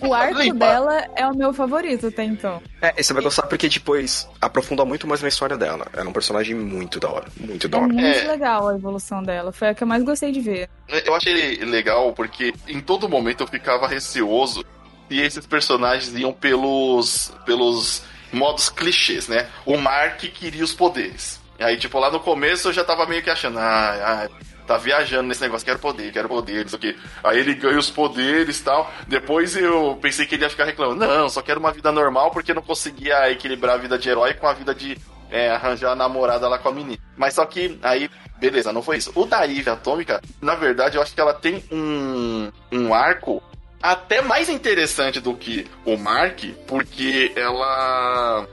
[0.00, 0.58] o arco Limpa.
[0.58, 2.62] dela é o meu favorito até então.
[2.80, 5.86] É, você vai gostar porque depois aprofunda muito mais na história dela.
[5.92, 7.26] Ela é um personagem muito da hora.
[7.38, 7.92] Muito da hora.
[7.92, 8.26] É muito é.
[8.26, 9.52] legal a evolução dela.
[9.52, 10.68] Foi a que eu mais gostei de ver.
[11.04, 14.64] Eu achei legal porque em todo momento eu ficava receoso
[15.10, 17.32] e esses personagens iam pelos.
[17.44, 18.02] pelos
[18.32, 19.48] modos clichês, né?
[19.64, 21.40] O Mark queria os poderes.
[21.58, 24.76] E aí, tipo, lá no começo eu já tava meio que achando, ah, ah tá
[24.76, 26.96] viajando nesse negócio, quero poder, quero poder, isso aqui.
[27.22, 28.90] Aí ele ganha os poderes e tal.
[29.06, 32.54] Depois eu pensei que ele ia ficar reclamando, não, só quero uma vida normal porque
[32.54, 34.98] não conseguia equilibrar a vida de herói com a vida de
[35.30, 36.98] é, arranjar a namorada lá com a menina.
[37.16, 39.12] Mas só que aí, beleza, não foi isso.
[39.14, 43.42] O da Eve Atômica, na verdade, eu acho que ela tem um, um arco
[43.82, 48.46] até mais interessante do que o Mark, porque ela.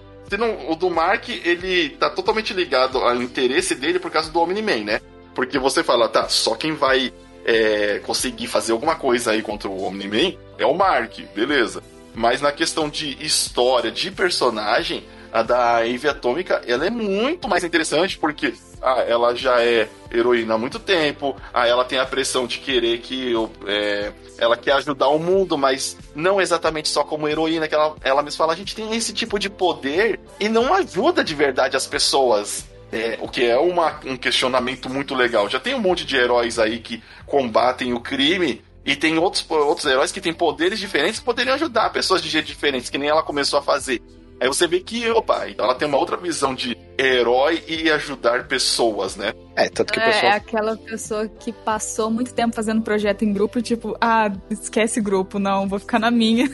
[0.69, 5.01] O do Mark, ele tá totalmente ligado ao interesse dele por causa do Omni-Man, né?
[5.33, 7.13] Porque você fala, tá, só quem vai
[7.45, 11.81] é, conseguir fazer alguma coisa aí contra o Omni-Man é o Mark, beleza.
[12.13, 17.63] Mas na questão de história, de personagem, a da Eve Atômica, ela é muito mais
[17.63, 22.45] interessante porque ah, ela já é heroína há muito tempo, ah, ela tem a pressão
[22.45, 23.33] de querer que
[23.65, 28.21] é, ela quer ajudar o mundo, mas não exatamente só como heroína, que ela, ela
[28.21, 31.87] mesma fala, a gente tem esse tipo de poder e não ajuda de verdade as
[31.87, 32.65] pessoas.
[32.91, 35.49] É, o que é uma, um questionamento muito legal.
[35.49, 39.85] Já tem um monte de heróis aí que combatem o crime e tem outros, outros
[39.85, 43.23] heróis que têm poderes diferentes que poderiam ajudar pessoas de jeito diferentes, que nem ela
[43.23, 44.01] começou a fazer.
[44.41, 48.47] Aí você vê que, opa, então ela tem uma outra visão de herói e ajudar
[48.47, 49.33] pessoas, né?
[49.55, 50.31] É, tanto que o pessoal...
[50.31, 55.37] É aquela pessoa que passou muito tempo fazendo projeto em grupo, tipo, ah, esquece grupo,
[55.37, 56.49] não, vou ficar na minha.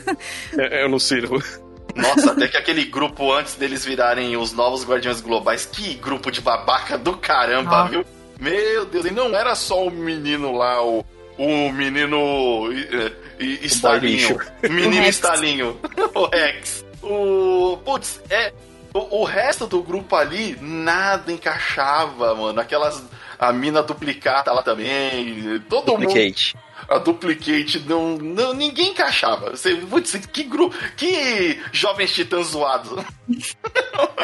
[0.58, 1.42] É, eu não sirvo.
[1.94, 6.40] Nossa, até que aquele grupo antes deles virarem os novos Guardiões Globais, que grupo de
[6.40, 7.84] babaca do caramba, ah.
[7.84, 8.04] viu?
[8.40, 11.04] Meu Deus, e não era só o menino lá, o,
[11.36, 12.68] o menino
[13.38, 14.38] Estalinho.
[14.62, 15.80] O menino Estalinho.
[16.14, 16.84] o Rex.
[17.02, 17.78] O.
[17.84, 18.52] Putz, é.
[18.94, 22.60] O, o, resto do grupo ali, nada encaixava, mano.
[22.60, 23.02] Aquelas.
[23.38, 25.60] A mina duplicata lá também.
[25.68, 26.56] Todo Duplicate.
[26.56, 26.67] mundo.
[26.88, 28.52] A duplicate não, não.
[28.52, 29.50] Ninguém encaixava.
[29.50, 30.76] Você, putz, que grupo.
[30.96, 33.04] Que jovens titãs zoados.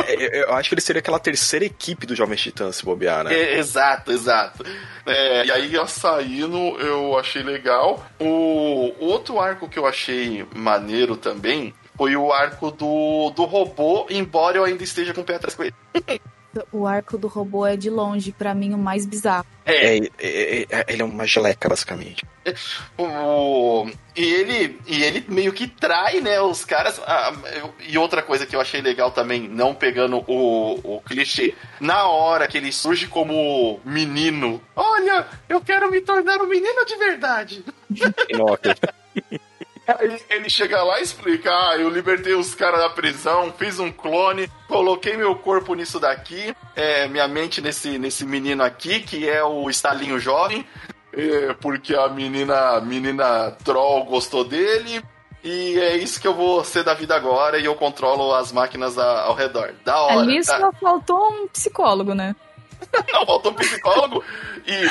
[0.07, 3.35] É, eu acho que ele seria aquela terceira equipe do Jovens Titãs, se bobear, né?
[3.35, 4.65] É, exato, exato.
[5.07, 8.05] É, e aí, a saindo, eu achei legal.
[8.21, 14.59] O outro arco que eu achei maneiro também foi o arco do, do robô, embora
[14.59, 15.75] eu ainda esteja com o pé atrás com ele.
[16.73, 19.47] o arco do robô é de longe, para mim, o mais bizarro.
[19.65, 22.25] É, é, é, é, ele é uma geleca, basicamente.
[22.99, 27.01] O, e, ele, e ele meio que trai, né, os caras.
[27.07, 27.33] Ah,
[27.87, 32.47] e outra coisa que eu achei legal também, não pegando o, o clichê, na hora
[32.47, 37.65] que ele surge como menino, olha, eu quero me tornar um menino de verdade.
[39.87, 43.93] Aí ele chega lá e explica: ah, eu libertei os caras da prisão, fiz um
[43.93, 49.45] clone, coloquei meu corpo nisso daqui, é, minha mente nesse, nesse menino aqui, que é
[49.45, 50.67] o Estalinho Jovem,
[51.13, 55.03] é, porque a menina, menina Troll gostou dele.
[55.43, 58.97] E é isso que eu vou ser da vida agora e eu controlo as máquinas
[58.97, 59.75] a, ao redor.
[59.85, 60.21] Da hora.
[60.21, 60.59] Ali tá?
[60.59, 62.35] só faltou um psicólogo, né?
[63.13, 64.25] não, faltou um psicólogo.
[64.67, 64.89] E.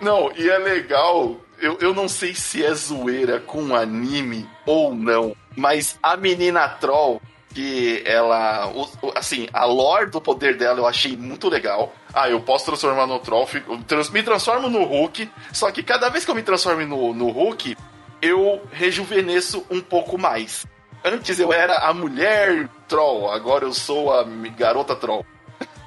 [0.00, 5.34] Não, e é legal eu, eu não sei se é zoeira com anime ou não,
[5.56, 7.20] mas a menina troll,
[7.54, 8.72] que ela.
[9.14, 11.92] Assim, a lore do poder dela eu achei muito legal.
[12.14, 13.78] Ah, eu posso transformar no troll, fico,
[14.12, 17.76] me transformo no Hulk, só que cada vez que eu me transformo no, no Hulk,
[18.22, 20.66] eu rejuvenesço um pouco mais.
[21.04, 24.24] Antes eu era a mulher troll, agora eu sou a
[24.56, 25.24] garota troll.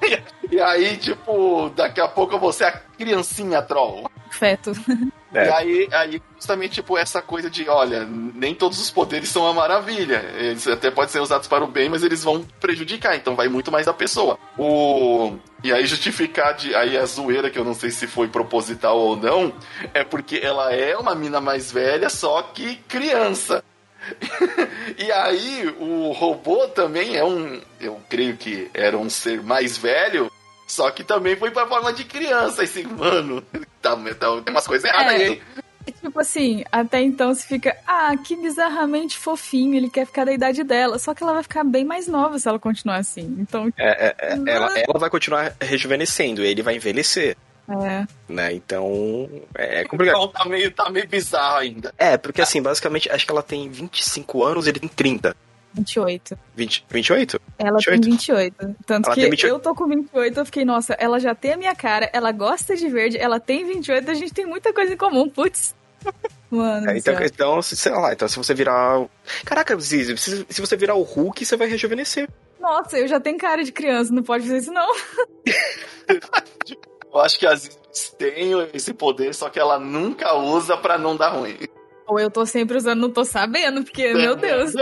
[0.52, 4.10] e aí, tipo, daqui a pouco eu vou ser a criancinha troll.
[4.30, 4.72] Feto.
[5.34, 5.48] É.
[5.48, 9.54] E aí, aí, justamente, tipo, essa coisa de, olha, nem todos os poderes são uma
[9.54, 10.24] maravilha.
[10.38, 13.72] Eles até podem ser usados para o bem, mas eles vão prejudicar, então vai muito
[13.72, 14.38] mais da pessoa.
[14.58, 15.38] O...
[15.64, 16.76] E aí justificar de.
[16.76, 19.54] Aí a zoeira, que eu não sei se foi proposital ou não,
[19.94, 23.64] é porque ela é uma mina mais velha, só que criança.
[24.98, 27.62] e aí o robô também é um.
[27.80, 30.32] Eu creio que era um ser mais velho
[30.72, 32.64] só que também foi pra forma de criança.
[32.64, 33.44] Esse, mano,
[33.82, 35.26] tá, tá, tem umas coisas erradas é.
[35.26, 35.42] aí.
[35.86, 40.32] É tipo assim, até então você fica, ah, que bizarramente fofinho, ele quer ficar da
[40.32, 40.98] idade dela.
[40.98, 43.36] Só que ela vai ficar bem mais nova se ela continuar assim.
[43.40, 43.72] Então.
[43.78, 47.36] É, é, é ela, ela vai continuar rejuvenescendo, ele vai envelhecer.
[47.68, 48.06] É.
[48.32, 48.54] Né?
[48.54, 50.18] Então, é complicado.
[50.18, 51.94] Então, tá meio, tá meio bizarro ainda.
[51.98, 55.36] É, porque assim, basicamente, acho que ela tem 25 anos, ele tem 30.
[55.74, 56.38] 28.
[56.56, 57.42] 20, 28?
[57.58, 58.02] Ela 28?
[58.02, 58.76] tem 28.
[58.86, 59.54] Tanto ela que 28.
[59.54, 62.76] eu tô com 28, eu fiquei, nossa, ela já tem a minha cara, ela gosta
[62.76, 65.76] de verde, ela tem 28, a gente tem muita coisa em comum, putz.
[66.50, 66.90] Mano.
[66.90, 69.06] É, então, então, sei lá, então se você virar.
[69.46, 72.28] Caraca, se, se, se você virar o Hulk, você vai rejuvenescer.
[72.60, 74.94] Nossa, eu já tenho cara de criança, não pode fazer isso, não.
[77.14, 77.80] eu acho que as
[78.18, 81.58] tem esse poder, só que ela nunca usa para não dar ruim.
[82.08, 84.74] Ou eu tô sempre usando, não tô sabendo, porque, meu Deus.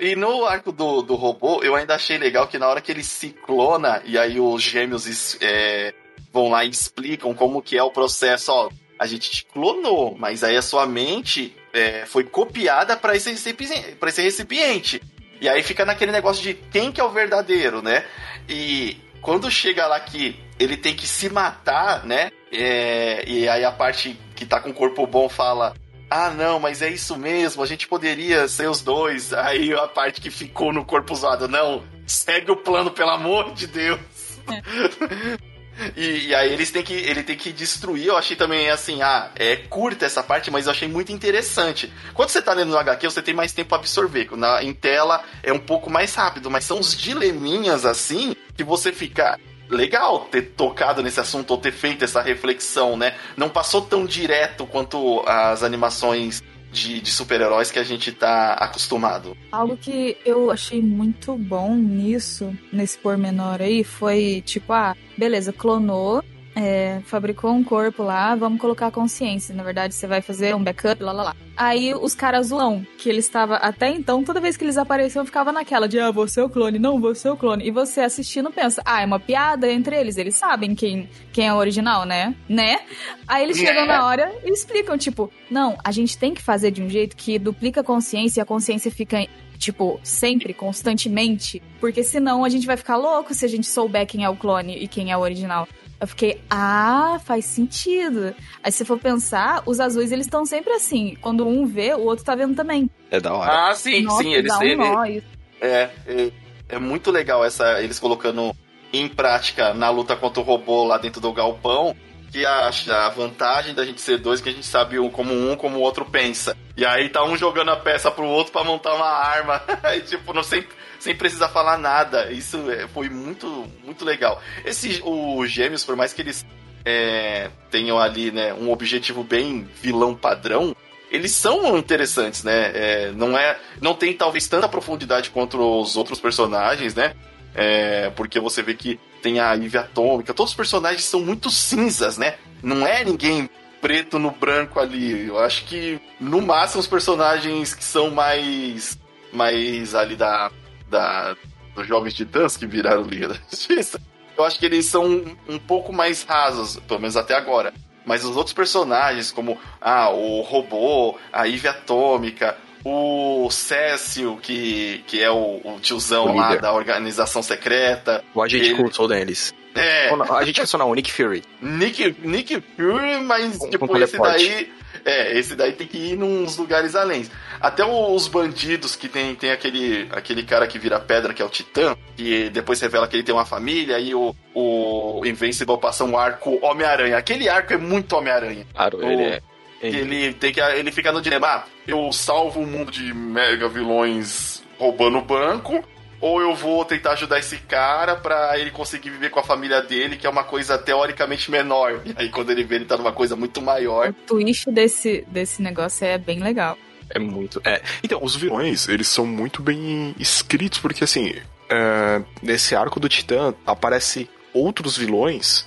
[0.00, 3.04] e no arco do, do robô, eu ainda achei legal que na hora que ele
[3.04, 5.94] se clona, e aí os gêmeos é,
[6.32, 10.42] vão lá e explicam como que é o processo, ó, a gente te clonou, mas
[10.42, 15.02] aí a sua mente é, foi copiada para esse, recipiente, esse recipiente.
[15.40, 18.04] E aí fica naquele negócio de quem que é o verdadeiro, né?
[18.48, 22.30] E quando chega lá que ele tem que se matar, né?
[22.52, 25.74] É, e aí a parte que tá com o corpo bom fala:
[26.08, 29.32] Ah, não, mas é isso mesmo, a gente poderia ser os dois.
[29.32, 33.66] Aí a parte que ficou no corpo zoado, não, segue o plano, pelo amor de
[33.66, 34.00] Deus.
[34.48, 35.54] É.
[35.96, 38.06] E, e, aí eles têm que, ele tem que destruir.
[38.06, 41.92] Eu achei também assim, ah, é curta essa parte, mas eu achei muito interessante.
[42.12, 44.28] Quando você tá lendo no HQ, você tem mais tempo pra absorver.
[44.36, 48.92] Na, em tela é um pouco mais rápido, mas são uns dileminhas assim que você
[48.92, 49.38] fica
[49.68, 53.14] legal ter tocado nesse assunto ou ter feito essa reflexão, né?
[53.36, 56.42] Não passou tão direto quanto as animações
[56.74, 59.36] de, de super-heróis que a gente tá acostumado.
[59.52, 66.22] Algo que eu achei muito bom nisso, nesse pormenor aí, foi tipo, ah, beleza, clonou,
[66.54, 69.54] é, fabricou um corpo lá, vamos colocar a consciência.
[69.54, 71.36] Na verdade, você vai fazer um backup, lá lá lá.
[71.56, 75.52] Aí os caras zoam, que ele estava até então, toda vez que eles apareciam, ficava
[75.52, 77.66] naquela de ah, você é o clone, não, você é o clone.
[77.66, 81.52] E você assistindo pensa, ah, é uma piada entre eles, eles sabem quem, quem é
[81.52, 82.34] o original, né?
[82.48, 82.80] Né?
[83.26, 86.82] Aí eles chegam na hora e explicam, tipo, não, a gente tem que fazer de
[86.82, 89.26] um jeito que duplica a consciência e a consciência fica
[89.58, 94.24] tipo, sempre, constantemente, porque senão a gente vai ficar louco se a gente souber quem
[94.24, 95.66] é o clone e quem é o original.
[96.00, 98.34] Eu fiquei, ah, faz sentido.
[98.62, 101.16] Aí se for pensar, os azuis eles estão sempre assim.
[101.20, 102.90] Quando um vê, o outro tá vendo também.
[103.10, 103.70] É da hora.
[103.70, 105.24] Ah, sim, Nossa, sim, eles dá um ele,
[105.60, 106.32] é, é,
[106.68, 108.54] é muito legal essa eles colocando
[108.92, 111.96] em prática na luta contra o robô lá dentro do galpão.
[112.30, 115.54] Que a, a vantagem da gente ser dois que a gente sabe um como um,
[115.56, 116.56] como o outro pensa.
[116.76, 119.62] E aí tá um jogando a peça pro outro para montar uma arma.
[119.96, 120.66] e tipo, não sei
[121.04, 122.32] sem precisar falar nada.
[122.32, 124.40] Isso é, foi muito, muito legal.
[124.64, 126.46] Esse, os gêmeos, por mais que eles
[126.82, 130.74] é, tenham ali né, um objetivo bem vilão padrão,
[131.10, 132.72] eles são interessantes, né?
[132.74, 137.14] É, não é, não tem talvez tanta profundidade quanto os outros personagens, né?
[137.54, 142.16] É, porque você vê que tem a Ivy Atômica, todos os personagens são muito cinzas,
[142.16, 142.36] né?
[142.62, 143.48] Não é ninguém
[143.82, 145.28] preto no branco ali.
[145.28, 148.98] Eu acho que no máximo os personagens que são mais
[149.30, 150.50] mais ali da
[150.94, 151.36] da
[151.74, 154.00] dos jovens titãs que viraram Liga da Justiça.
[154.38, 157.72] Eu acho que eles são um, um pouco mais rasos, pelo menos até agora.
[158.06, 165.20] Mas os outros personagens, como ah, o robô, a Ivy Atômica, o Cécio, que, que
[165.22, 168.22] é o, o tiozão O lá da organização secreta.
[168.34, 169.54] O agente Ele- Coulson deles.
[169.74, 171.42] É, A gente pensou não, o Nick Fury.
[171.60, 174.48] Nick, Nick Fury, mas Com- tipo, com esse teleporte.
[174.48, 174.72] daí.
[175.04, 177.26] É, esse daí tem que ir nos lugares além.
[177.60, 181.48] Até os bandidos que tem, tem aquele, aquele cara que vira pedra, que é o
[181.50, 186.16] Titã, que depois revela que ele tem uma família, e o, o Invincible passa um
[186.18, 187.18] arco Homem-Aranha.
[187.18, 188.66] Aquele arco é muito Homem-Aranha.
[188.74, 189.40] Claro, O- ele é.
[189.82, 189.98] Ele...
[189.98, 194.62] ele tem que ele fica no dilema, ah, eu salvo o mundo de mega vilões
[194.78, 195.84] roubando o banco,
[196.24, 200.16] ou eu vou tentar ajudar esse cara pra ele conseguir viver com a família dele,
[200.16, 202.00] que é uma coisa teoricamente menor.
[202.02, 204.08] E aí quando ele vê ele tá numa coisa muito maior.
[204.08, 206.78] O twist desse, desse negócio é bem legal.
[207.10, 207.60] É muito.
[207.62, 207.82] É.
[208.02, 211.34] Então, os vilões, eles são muito bem escritos, porque assim,
[211.68, 215.66] é, Nesse arco do Titã aparece outros vilões,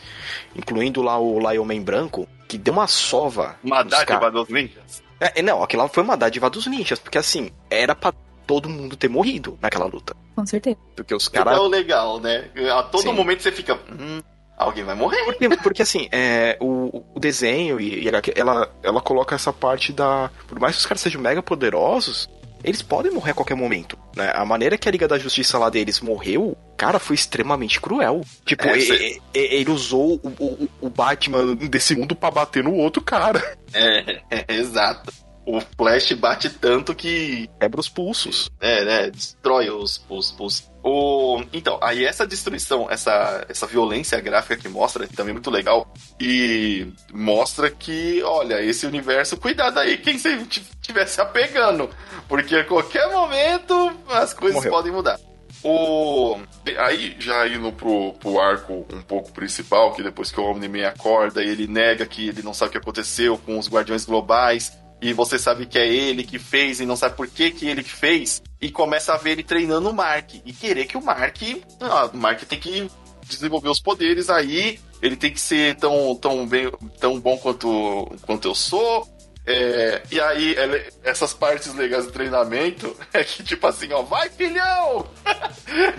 [0.56, 3.60] incluindo lá o Lion Man branco, que deu uma sova.
[3.64, 5.04] Uma dádiva dos ninjas.
[5.20, 8.12] É, não, aquilo lá foi uma dádiva dos ninjas, porque assim, era pra
[8.48, 10.16] todo mundo ter morrido naquela luta.
[10.36, 10.78] Com certeza.
[10.96, 11.46] Porque os Cara...
[11.52, 11.60] caras.
[11.60, 12.50] É o legal, né?
[12.76, 13.12] A todo Sim.
[13.14, 14.22] momento você fica, hum,
[14.58, 15.24] alguém vai morrer.
[15.26, 19.92] Porque, porque assim, é, o, o desenho e, e ela, ela, ela coloca essa parte
[19.94, 20.32] da.
[20.48, 22.30] Por mais que os caras sejam mega poderosos,
[22.64, 23.98] eles podem morrer a qualquer momento.
[24.16, 24.32] Né?
[24.34, 28.22] A maneira que a Liga da Justiça lá deles morreu, cara, foi extremamente cruel.
[28.46, 28.96] Tipo, É, e- cê-
[29.34, 33.58] e- e- ele usou o, o, o Batman desse mundo pra bater no outro cara.
[33.74, 35.14] É, é, exato.
[35.50, 38.50] O Flash bate tanto que quebra os pulsos.
[38.60, 39.10] É, né?
[39.10, 41.42] Destrói os, os, os- O...
[41.54, 45.92] Então, aí essa destruição, essa, essa violência gráfica que mostra, também é muito legal.
[46.20, 51.90] E mostra que, olha, esse universo, cuidado aí quem você estiver se apegando.
[52.28, 53.74] Porque a qualquer momento
[54.10, 54.72] as coisas Morreu.
[54.72, 55.18] podem mudar.
[55.64, 56.38] O...
[56.80, 61.36] Aí, já indo pro, pro arco um pouco principal, que depois que o Omni-Man acorda,
[61.36, 64.72] Daí ele nega que ele não sabe o que aconteceu com os Guardiões Globais.
[65.02, 67.84] E você sabe que é ele que fez e não sabe por que, que ele
[67.84, 68.42] que fez.
[68.60, 70.34] E começa a ver ele treinando o Mark.
[70.44, 71.38] E querer que o Mark.
[71.80, 72.90] Ah, o Mark tem que
[73.28, 74.80] desenvolver os poderes aí.
[75.02, 79.08] Ele tem que ser tão, tão, bem, tão bom quanto, quanto eu sou.
[79.50, 84.30] É, e aí, ela- essas partes legais do treinamento é que, tipo assim, ó, vai
[84.30, 85.08] filhão!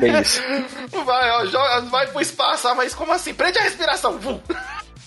[0.03, 0.43] É isso.
[1.07, 3.33] Vai, ó, joga, vai pro espaço, ah, mas como assim?
[3.33, 4.19] Prende a respiração!
[4.19, 4.39] Vum.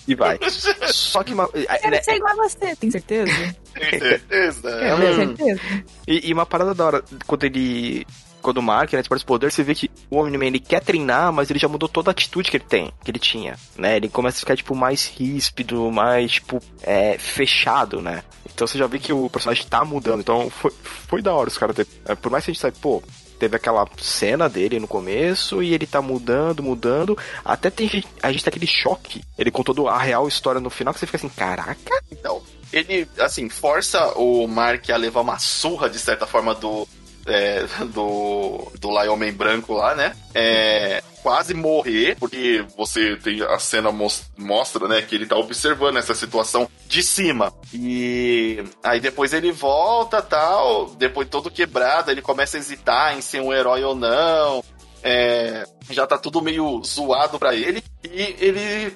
[0.06, 0.38] E vai.
[0.92, 3.56] Só que uma, é, Quero né, ser igual a você, tem certeza?
[3.74, 4.70] Tem certeza?
[4.70, 5.36] É, Tem hum.
[5.36, 5.60] certeza?
[6.06, 8.06] E, e uma parada da hora, quando ele.
[8.40, 11.32] Quando o Mark, né, desperta os poderes, você vê que o Omni-Man ele quer treinar,
[11.32, 13.96] mas ele já mudou toda a atitude que ele tem, que ele tinha, né?
[13.96, 18.24] Ele começa a ficar, tipo, mais ríspido, mais, tipo, é, fechado, né?
[18.52, 20.18] Então você já vê que o personagem tá mudando.
[20.18, 21.86] Então foi, foi da hora os caras ter.
[22.04, 23.00] é, Por mais que a gente saiba, pô,
[23.42, 27.18] teve aquela cena dele no começo e ele tá mudando, mudando.
[27.44, 29.20] Até tem a gente tem aquele choque.
[29.36, 31.92] Ele contou a real história no final que você fica assim, caraca.
[32.12, 32.40] Então,
[32.72, 36.86] ele, assim, força o Mark a levar uma surra, de certa forma, do.
[37.26, 40.14] É, do, do Lion Man branco lá, né?
[40.34, 43.90] É, quase morrer, porque você tem a cena
[44.36, 47.52] mostra, né, que ele tá observando essa situação de cima.
[47.72, 53.40] E aí depois ele volta, tal, depois todo quebrado, ele começa a hesitar em ser
[53.40, 54.64] um herói ou não.
[55.04, 57.82] É, já tá tudo meio zoado para ele.
[58.04, 58.90] E ele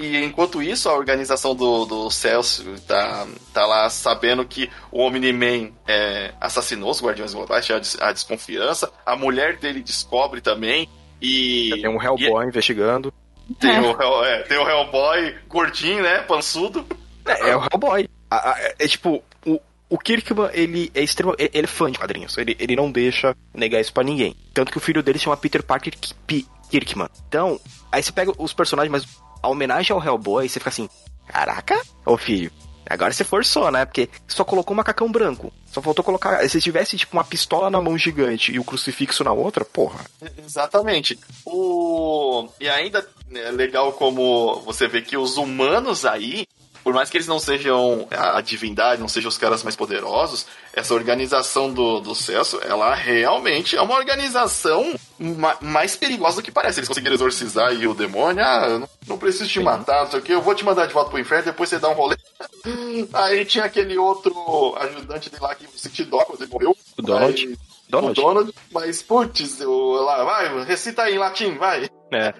[0.00, 5.72] e enquanto isso, a organização do, do Celso tá, tá lá sabendo que o Omni-Man
[5.86, 8.90] é, assassinou os Guardiões Globais, tinha a desconfiança.
[9.04, 10.88] A mulher dele descobre também.
[11.20, 11.68] E.
[11.82, 13.12] Tem um Hellboy e, investigando.
[13.58, 13.80] Tem, é.
[13.80, 16.22] o, é, tem o Hellboy gordinho, né?
[16.22, 16.86] Pançudo.
[17.26, 18.08] É, é o Hellboy.
[18.32, 22.38] É, é, tipo, o, o Kirkman, ele é extremo, ele é fã de quadrinhos.
[22.38, 24.34] Ele, ele não deixa negar isso para ninguém.
[24.54, 25.92] Tanto que o filho dele se chama Peter Parker
[26.70, 27.08] Kirkman.
[27.28, 27.60] Então,
[27.92, 30.88] aí você pega os personagens, mas a homenagem ao Hellboy, você fica assim,
[31.26, 32.50] caraca, ô filho,
[32.88, 33.84] agora você forçou, né?
[33.84, 35.52] Porque só colocou um macacão branco.
[35.66, 36.46] Só faltou colocar.
[36.48, 40.04] Se tivesse, tipo, uma pistola na mão gigante e o crucifixo na outra, porra.
[40.44, 41.18] Exatamente.
[41.46, 42.48] O...
[42.60, 46.46] E ainda é legal como você vê que os humanos aí,
[46.82, 50.94] por mais que eles não sejam a divindade, não sejam os caras mais poderosos, essa
[50.94, 56.80] organização do, do Celso, ela realmente é uma organização ma mais perigosa do que parece.
[56.80, 60.22] Eles conseguiram exorcizar aí o demônio, ah, não, não preciso te matar, não sei o
[60.22, 62.16] que, eu vou te mandar de volta pro inferno, depois você dá um rolê.
[63.12, 66.76] aí tinha aquele outro ajudante dele lá que sentiu dó quando ele morreu.
[66.96, 67.58] O Donald.
[67.88, 68.18] Donald.
[68.18, 71.90] O Donald, mas putz, lá, vai, recita aí em latim, vai.
[72.12, 72.34] É.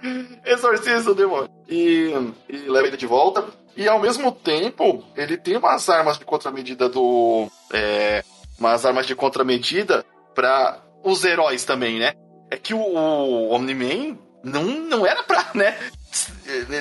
[0.44, 1.50] Exorciza o demônio.
[1.68, 2.12] E,
[2.48, 3.44] e leva ele de volta.
[3.76, 7.48] E ao mesmo tempo, ele tem umas armas de contramedida do.
[7.72, 8.24] É,
[8.58, 10.04] umas armas de contramedida
[10.34, 12.12] para os heróis também, né?
[12.50, 15.76] É que o, o Omni-Man não, não era pra, né?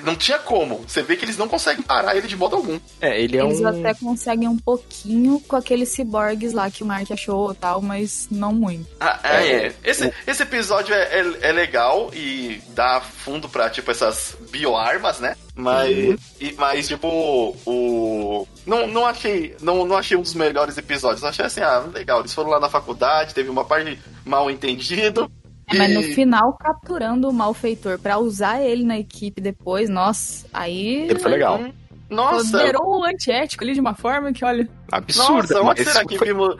[0.04, 0.84] Não tinha como.
[0.88, 2.80] Você vê que eles não conseguem parar ele de modo algum.
[3.00, 3.68] É, ele é eles um...
[3.68, 8.52] até conseguem um pouquinho com aqueles ciborgues lá que o Mark achou tal, mas não
[8.52, 8.88] muito.
[9.00, 9.68] Ah, é, é.
[9.68, 9.76] é.
[9.84, 15.36] Esse, esse episódio é, é, é, legal e dá fundo pra, tipo, essas bioarmas, né?
[15.54, 16.18] Mas, uhum.
[16.40, 18.48] e, mas tipo, o...
[18.66, 21.24] Não, não, achei, não, não achei um dos melhores episódios.
[21.24, 22.22] Achei assim, ah, legal.
[22.22, 25.30] Eles foram lá na faculdade, teve uma parte mal entendido.
[25.72, 31.07] É, mas no final, capturando o malfeitor para usar ele na equipe depois, nossa, aí.
[31.09, 31.61] Ele foi legal.
[32.09, 32.57] Nossa!
[32.57, 34.67] Poderou o antiético ali de uma forma que, olha.
[34.91, 35.55] Absurda.
[35.55, 36.28] Nossa, onde será que foi...
[36.28, 36.55] vimos.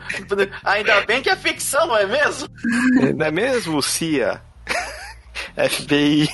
[0.64, 2.48] Ainda bem que é ficção, não é mesmo?
[3.16, 4.40] Não é mesmo, Cia?
[5.54, 6.28] FBI.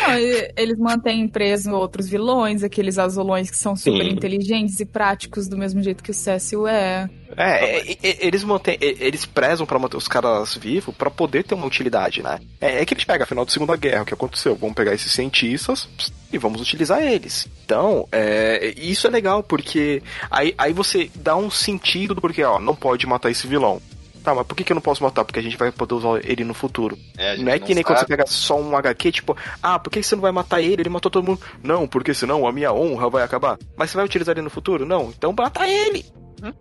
[0.00, 0.14] Não,
[0.56, 4.10] eles mantêm preso outros vilões, aqueles azulões que são super Sim.
[4.10, 7.08] inteligentes e práticos do mesmo jeito que o Cécio é.
[7.36, 11.54] É, é, é eles mantêm, eles prezam para manter os caras vivos para poder ter
[11.54, 12.38] uma utilidade, né?
[12.60, 14.54] É, é que eles pegam, afinal da Segunda Guerra, o que aconteceu?
[14.54, 15.88] Vamos pegar esses cientistas
[16.32, 17.48] e vamos utilizar eles.
[17.64, 22.58] Então, é, isso é legal, porque aí, aí você dá um sentido do porquê, ó,
[22.58, 23.80] não pode matar esse vilão.
[24.26, 25.24] Tá, mas por que, que eu não posso matar?
[25.24, 26.98] Porque a gente vai poder usar ele no futuro.
[27.16, 27.84] É, não é que nem sabe.
[27.84, 30.82] quando você pega só um HQ, tipo, ah, por que você não vai matar ele?
[30.82, 31.40] Ele matou todo mundo.
[31.62, 33.56] Não, porque senão a minha honra vai acabar.
[33.76, 34.84] Mas você vai utilizar ele no futuro?
[34.84, 36.04] Não, então mata ele.
[36.42, 36.52] Hum?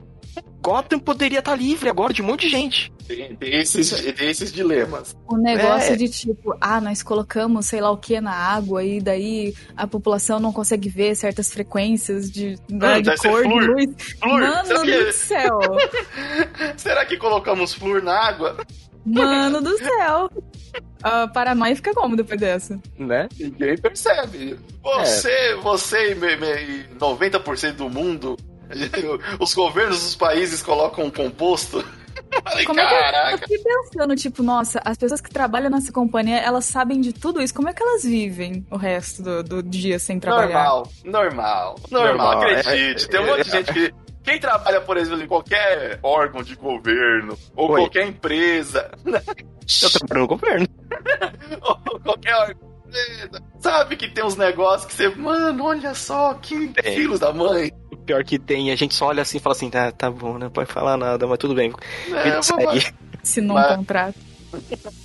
[0.61, 2.91] Gotham poderia estar tá livre agora de um monte de gente.
[3.07, 5.15] Tem, tem, esses, tem esses dilemas.
[5.27, 5.95] O negócio é.
[5.95, 10.39] de tipo, ah, nós colocamos sei lá o que na água e daí a população
[10.39, 13.85] não consegue ver certas frequências de, ah, de cor, de luz.
[14.19, 14.39] Flur.
[14.39, 15.59] Mano do céu!
[16.77, 18.57] Será que colocamos flúor na água?
[19.05, 20.29] Mano do céu!
[21.05, 22.79] Uh, paranoia fica como depois dessa?
[22.97, 23.27] Né?
[23.39, 24.57] Ninguém percebe.
[24.81, 25.55] Você, é.
[25.57, 28.35] você e, e 90% do mundo
[29.39, 31.83] Os governos dos países colocam um composto.
[32.43, 33.35] Falei, Como caraca.
[33.35, 36.99] É que eu, fiquei pensando, tipo, nossa, as pessoas que trabalham nessa companhia, elas sabem
[36.99, 37.53] de tudo isso.
[37.53, 40.53] Como é que elas vivem o resto do, do dia sem trabalhar?
[40.53, 43.05] Normal, normal, normal, normal acredite.
[43.05, 43.93] É, Tem um monte de gente que.
[44.23, 47.81] Quem trabalha, por exemplo, em qualquer órgão de governo, ou Oi.
[47.81, 48.89] qualquer empresa.
[49.05, 50.67] Eu trabalho no governo.
[51.61, 52.75] ou qualquer órgão
[53.59, 56.91] sabe que tem uns negócios que você, mano, olha só, que é.
[56.95, 57.71] filhos da mãe
[58.05, 60.49] pior que tem, a gente só olha assim e fala assim, tá, tá bom, não
[60.49, 61.73] pode falar nada, mas tudo bem.
[62.13, 62.41] É,
[63.23, 63.75] Se não mas...
[63.75, 64.15] contrato.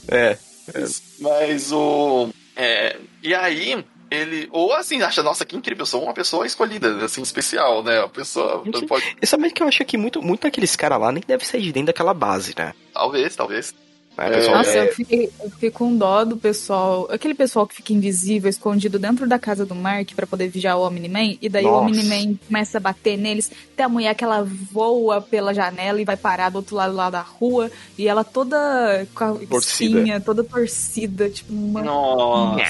[0.09, 0.37] É,
[0.75, 0.85] é.
[1.19, 2.29] Mas o.
[2.55, 4.49] É, e aí, ele.
[4.53, 8.01] Ou assim, acha, nossa, que incrível, eu sou uma pessoa escolhida, assim, especial, né?
[8.01, 8.63] A pessoa.
[8.87, 9.17] Pode...
[9.21, 11.73] E sabe que eu acho que muito, muito daqueles caras lá nem deve sair de
[11.73, 12.75] dentro daquela base, né?
[12.93, 13.75] Talvez, talvez.
[14.21, 14.87] É, pessoal, Nossa, é...
[14.87, 17.09] eu, fiquei, eu fiquei com dó do pessoal.
[17.11, 20.87] Aquele pessoal que fica invisível, escondido dentro da casa do Mark para poder vigiar o
[20.87, 21.39] Omni-Man.
[21.41, 21.77] E daí Nossa.
[21.77, 23.51] o Omni-Man começa a bater neles.
[23.75, 27.09] Tem a mulher que ela voa pela janela e vai parar do outro lado lá
[27.09, 27.71] da rua.
[27.97, 30.21] E ela toda com a torcida.
[30.21, 31.31] toda torcida.
[31.31, 31.83] Tipo, uma...
[31.83, 32.63] Nossa.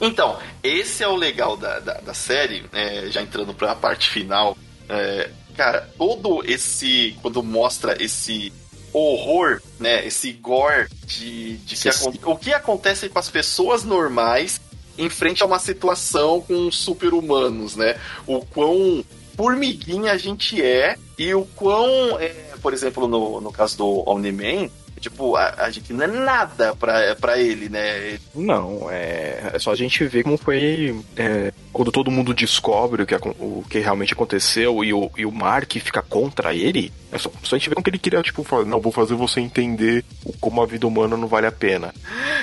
[0.00, 4.58] Então, esse é o legal da, da, da série, é, já entrando pra parte final.
[4.88, 7.16] É, cara, todo esse.
[7.22, 8.52] Quando mostra esse
[8.98, 10.06] horror, né?
[10.06, 11.88] Esse gore de, de que
[12.24, 14.60] o que acontece com as pessoas normais
[14.96, 17.96] em frente a uma situação com super-humanos, né?
[18.26, 19.04] O quão
[19.36, 22.28] formiguinha a gente é e o quão, é,
[22.62, 24.70] por exemplo, no, no caso do Omni-Man,
[25.00, 28.18] Tipo, a, a, gente não é nada pra, pra ele, né?
[28.34, 33.06] Não, é, é só a gente ver como foi é, quando todo mundo descobre o
[33.06, 36.92] que, o que realmente aconteceu e o, e o Mark fica contra ele.
[37.12, 39.14] É só, só a gente vê como que ele queria, tipo, falar, não, vou fazer
[39.14, 40.04] você entender
[40.40, 41.94] como a vida humana não vale a pena.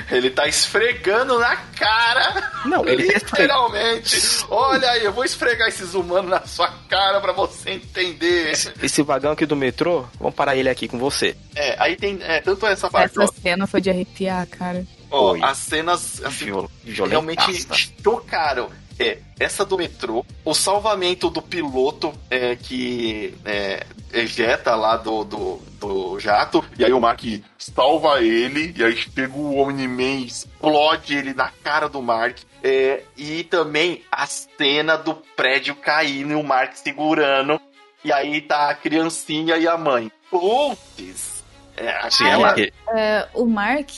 [0.10, 2.52] Ele tá esfregando na cara.
[2.66, 4.46] Não, ele literalmente.
[4.50, 8.52] Olha aí, eu vou esfregar esses humanos na sua cara para você entender.
[8.52, 11.36] Esse, esse, vagão aqui do metrô, vamos parar ele aqui com você.
[11.56, 13.20] É, aí tem é, tanto essa parte.
[13.20, 14.86] Essa ó, cena foi de arrepiar, cara.
[15.10, 16.70] Ó, as cenas assim, Viol
[17.08, 17.66] realmente
[18.02, 18.70] tocaram.
[19.00, 25.62] É, essa do metrô, o salvamento do piloto é, que é, ejeta lá do, do,
[25.80, 27.24] do, jato, e aí o Mark
[27.58, 32.38] salva ele, e aí chega o Omni-Man, explode ele na cara do Mark.
[32.64, 37.60] É, e também a cena do prédio caindo e o Mark segurando,
[38.04, 40.12] e aí tá a criancinha e a mãe.
[40.30, 41.33] Putz!
[41.78, 42.56] É, assim, ela...
[42.96, 43.90] é, o Mark,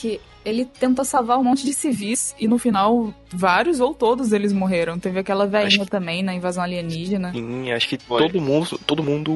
[0.46, 4.96] ele tenta salvar um monte de civis e no final vários ou todos eles morreram.
[4.96, 5.90] Teve aquela velhinha que...
[5.90, 7.32] também na invasão alienígena.
[7.32, 9.32] Sim, acho que todo mundo, todo mundo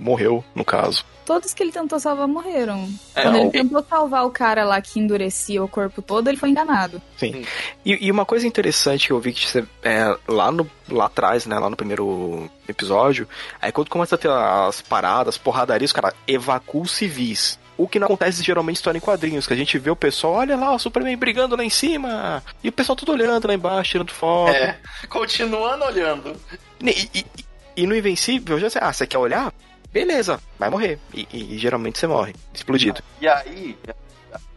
[0.00, 1.04] morreu, no caso.
[1.26, 2.88] Todos que ele tentou salvar morreram.
[3.14, 6.48] É, Quando ele tentou salvar o cara lá que endurecia o corpo todo, ele foi
[6.48, 7.02] enganado.
[7.18, 7.44] Sim.
[7.84, 11.44] E, e uma coisa interessante que eu vi que você, é, lá, no, lá atrás,
[11.44, 13.28] né, lá no primeiro episódio,
[13.60, 17.58] aí quando começa a ter as paradas, porradarias, os caras evacuam civis.
[17.78, 20.56] O que não acontece geralmente história em quadrinhos, que a gente vê o pessoal, olha
[20.56, 24.12] lá, o Superman brigando lá em cima, e o pessoal tudo olhando lá embaixo, tirando
[24.12, 24.54] foto.
[24.54, 26.36] É, continuando olhando.
[26.80, 27.26] E, e,
[27.76, 29.52] e no Invencível, já sei, ah, você quer olhar?
[29.92, 30.98] Beleza, vai morrer.
[31.12, 33.02] E, e, geralmente você morre, explodido.
[33.20, 33.76] E aí,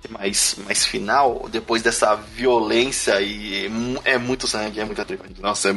[0.08, 3.70] mais, mais final, depois dessa violência e
[4.06, 5.26] é muito sangue, é muita tripa.
[5.40, 5.74] Nossa, é,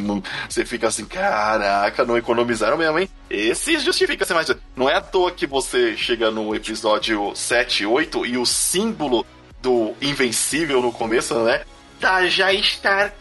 [0.48, 3.08] você fica assim, caraca, não economizaram mesmo, hein?
[3.28, 4.48] Esse justifica ser mais.
[4.76, 9.26] Não é à toa que você chega no episódio 7, 8 e o símbolo
[9.60, 11.62] do Invencível no começo, né?
[12.00, 13.14] Tá já estar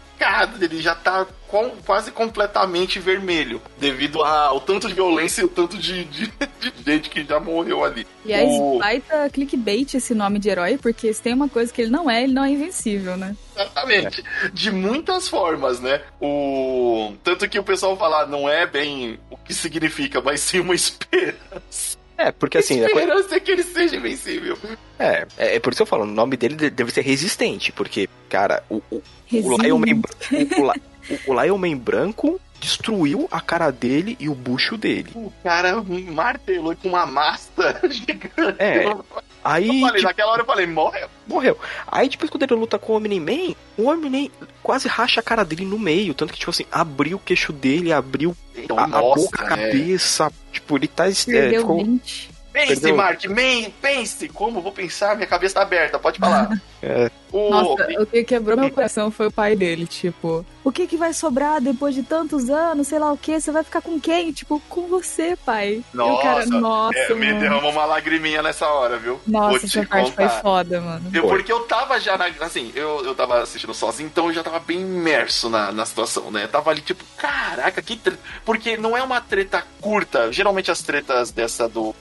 [0.59, 5.77] ele já tá com, quase completamente vermelho, devido ao tanto de violência e o tanto
[5.77, 8.07] de, de, de gente que já morreu ali.
[8.25, 8.79] E aí, o...
[8.79, 12.23] baita clickbait esse nome de herói, porque se tem uma coisa que ele não é,
[12.23, 13.35] ele não é invencível, né?
[13.53, 14.23] Exatamente.
[14.53, 16.01] De muitas formas, né?
[16.19, 17.13] O...
[17.23, 21.90] Tanto que o pessoal fala, não é bem o que significa, mas sim uma esperança.
[22.21, 22.83] É, porque assim.
[22.83, 24.57] Esperança é que ele seja invencível.
[24.99, 28.07] É, é, é, por isso que eu falo, o nome dele deve ser resistente, porque,
[28.29, 29.01] cara, o, o,
[29.31, 30.01] o Lion Man,
[31.27, 35.09] o, o Lion Man branco destruiu a cara dele e o bucho dele.
[35.15, 38.55] O cara martelou com uma massa gigante.
[38.59, 38.85] É.
[39.43, 41.07] Aí, eu falei, tipo, naquela hora eu falei, morreu.
[41.27, 41.57] Morreu.
[41.87, 44.29] Aí depois quando ele luta com o Omni-Man, o Omni-Man
[44.61, 46.13] quase racha a cara dele no meio.
[46.13, 49.45] Tanto que, tipo assim, abriu o queixo dele, abriu então, a, nossa, a, boca, a
[49.45, 49.49] é.
[49.49, 50.31] cabeça.
[50.51, 51.05] Tipo, ele tá...
[51.25, 51.99] Perdeu é, ficou,
[52.51, 52.95] Pense, Perdeu.
[52.95, 54.27] Mark, man, pense.
[54.29, 55.15] Como vou pensar?
[55.15, 56.49] Minha cabeça tá aberta, pode falar.
[56.83, 57.09] é.
[57.31, 57.49] o...
[57.49, 61.13] Nossa, o que quebrou meu coração foi o pai dele, tipo, o que que vai
[61.13, 64.33] sobrar depois de tantos anos, sei lá o que, você vai ficar com quem?
[64.33, 65.81] Tipo, com você, pai.
[65.93, 69.19] Nossa, cara, nossa é, me derramou uma lagriminha nessa hora, viu?
[69.25, 71.09] Nossa, essa parte foi foda, mano.
[71.13, 74.43] Eu, porque eu tava já, na, assim, eu, eu tava assistindo sozinho, então eu já
[74.43, 76.43] tava bem imerso na, na situação, né?
[76.43, 78.19] Eu tava ali, tipo, caraca, que treta.
[78.43, 81.95] Porque não é uma treta curta, geralmente as tretas dessa do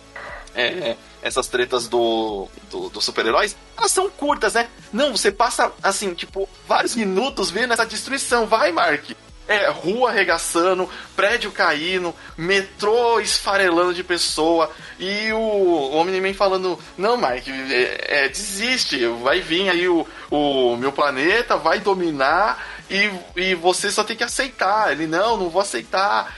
[0.54, 4.68] é, essas tretas do, do, do super-heróis, elas são curtas, né?
[4.92, 8.46] Não, você passa, assim, tipo, vários minutos vendo essa destruição.
[8.46, 9.10] Vai, Mark!
[9.48, 17.50] É, rua arregaçando, prédio caindo, metrô esfarelando de pessoa, e o, Omni-Man falando, não, Mike,
[17.50, 23.90] é, é, desiste, vai vir aí o, o meu planeta, vai dominar, e, e você
[23.90, 24.90] só tem que aceitar.
[24.90, 26.34] Ele, não, não vou aceitar.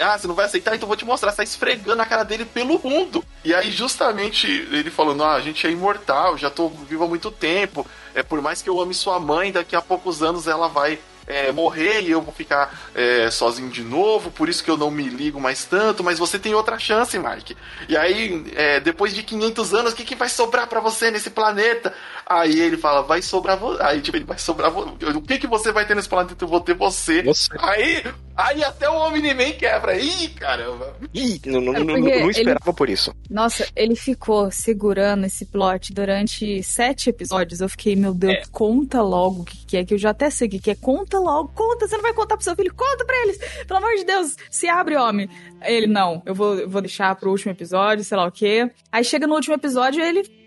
[0.00, 1.30] Ah, você não vai aceitar, então vou te mostrar.
[1.30, 3.22] Você tá esfregando a cara dele pelo mundo.
[3.44, 7.30] E aí, justamente, ele falando, ah, a gente é imortal, já tô vivo há muito
[7.30, 7.86] tempo.
[8.14, 11.52] É por mais que eu ame sua mãe, daqui a poucos anos ela vai é,
[11.52, 15.04] morrer e eu vou ficar é, sozinho de novo, por isso que eu não me
[15.04, 17.56] ligo mais tanto, mas você tem outra chance, Mike.
[17.88, 21.30] E aí, é, depois de 500 anos, o que, que vai sobrar para você nesse
[21.30, 21.92] planeta?
[22.26, 23.82] Aí ele fala, vai sobrar você.
[23.82, 24.90] Aí, tipo, ele vai sobrar você.
[25.14, 26.36] O que, que você vai ter nesse planeta?
[26.42, 27.22] Eu vou ter você.
[27.22, 27.48] você.
[27.58, 28.02] Aí,
[28.36, 29.96] Aí até o Omni-Man quebra.
[29.96, 30.96] Ih, caramba.
[31.14, 32.76] Ih, não, não, é não, não esperava ele...
[32.76, 33.14] por isso.
[33.30, 37.60] Nossa, ele ficou segurando esse plot durante sete episódios.
[37.60, 38.42] Eu fiquei, meu Deus, é.
[38.50, 40.74] conta logo o que, que é, que eu já até sei o que, que é.
[40.74, 41.86] Conta logo, conta.
[41.86, 43.38] Você não vai contar pro seu filho, conta pra eles.
[43.66, 45.28] Pelo amor de Deus, se abre, homem.
[45.62, 48.70] Ele, não, eu vou, eu vou deixar pro último episódio, sei lá o quê.
[48.90, 50.44] Aí chega no último episódio e ele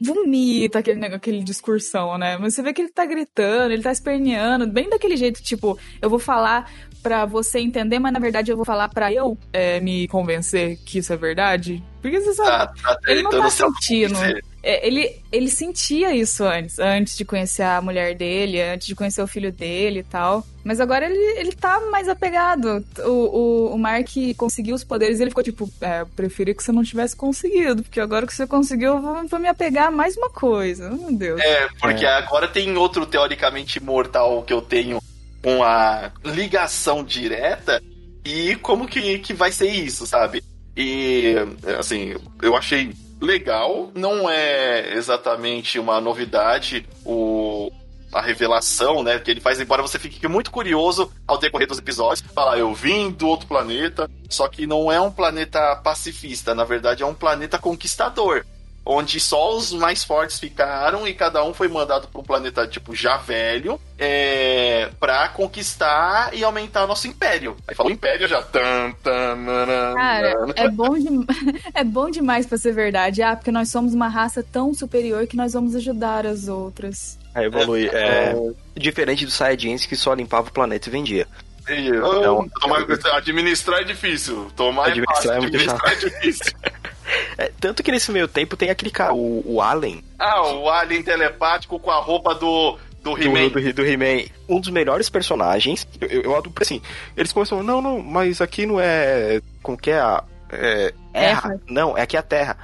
[0.00, 2.36] vomita aquele, aquele discursão, né?
[2.38, 6.10] Mas você vê que ele tá gritando, ele tá esperneando, bem daquele jeito, tipo, eu
[6.10, 6.70] vou falar
[7.02, 10.98] para você entender, mas na verdade eu vou falar para eu é, me convencer que
[10.98, 11.82] isso é verdade.
[12.00, 14.16] Porque você sabe, ah, tá ele não tá sentindo.
[14.16, 19.22] É, ele, ele sentia isso antes, antes de conhecer a mulher dele, antes de conhecer
[19.22, 20.46] o filho dele e tal.
[20.64, 22.84] Mas agora ele, ele tá mais apegado.
[23.00, 26.62] O, o, o Mark conseguiu os poderes e ele ficou tipo, é, eu preferia que
[26.62, 29.90] você não tivesse conseguido, porque agora que você conseguiu, eu vou, vou me apegar a
[29.90, 30.90] mais uma coisa.
[30.90, 31.40] Meu Deus.
[31.40, 32.14] É, porque é.
[32.14, 35.02] agora tem outro teoricamente mortal que eu tenho
[35.42, 37.82] com a ligação direta
[38.24, 40.42] e como que, que vai ser isso, sabe?
[40.74, 41.34] E,
[41.78, 42.90] assim, eu achei
[43.24, 47.70] legal, não é exatamente uma novidade o,
[48.12, 52.24] a revelação, né, que ele faz, embora você fique muito curioso ao decorrer dos episódios,
[52.32, 57.02] falar, eu vim do outro planeta, só que não é um planeta pacifista, na verdade
[57.02, 58.44] é um planeta conquistador
[58.84, 62.94] onde só os mais fortes ficaram e cada um foi mandado para um planeta tipo
[62.94, 67.56] já velho é, para conquistar e aumentar nosso império.
[67.66, 68.42] Aí falou império já.
[68.42, 69.36] Tan, tan,
[69.94, 71.08] Cara, é bom, de,
[71.72, 73.22] é bom demais para ser verdade.
[73.22, 77.18] Ah, porque nós somos uma raça tão superior que nós vamos ajudar as outras.
[77.34, 77.90] A evoluir.
[77.94, 78.34] É, é,
[78.76, 81.26] diferente do Saiyajins que só limpava o planeta e vendia.
[81.66, 82.84] Então, tomar,
[83.16, 84.50] administrar é difícil.
[84.54, 86.52] Tomar administrar é, fácil, é, administrar é difícil.
[87.36, 90.02] É, tanto que nesse meio tempo tem aquele cara, o, o Alien.
[90.18, 93.48] Ah, o Alien telepático com a roupa do, do He-Man.
[93.48, 94.24] Do, do, do He-Man.
[94.48, 95.86] Um dos melhores personagens.
[96.00, 96.80] Eu, eu, eu assim,
[97.16, 99.40] eles começam, não, não, mas aqui não é.
[99.62, 100.24] Como que é a.
[100.50, 101.60] É, terra.
[101.68, 102.56] Não, é aqui a Terra.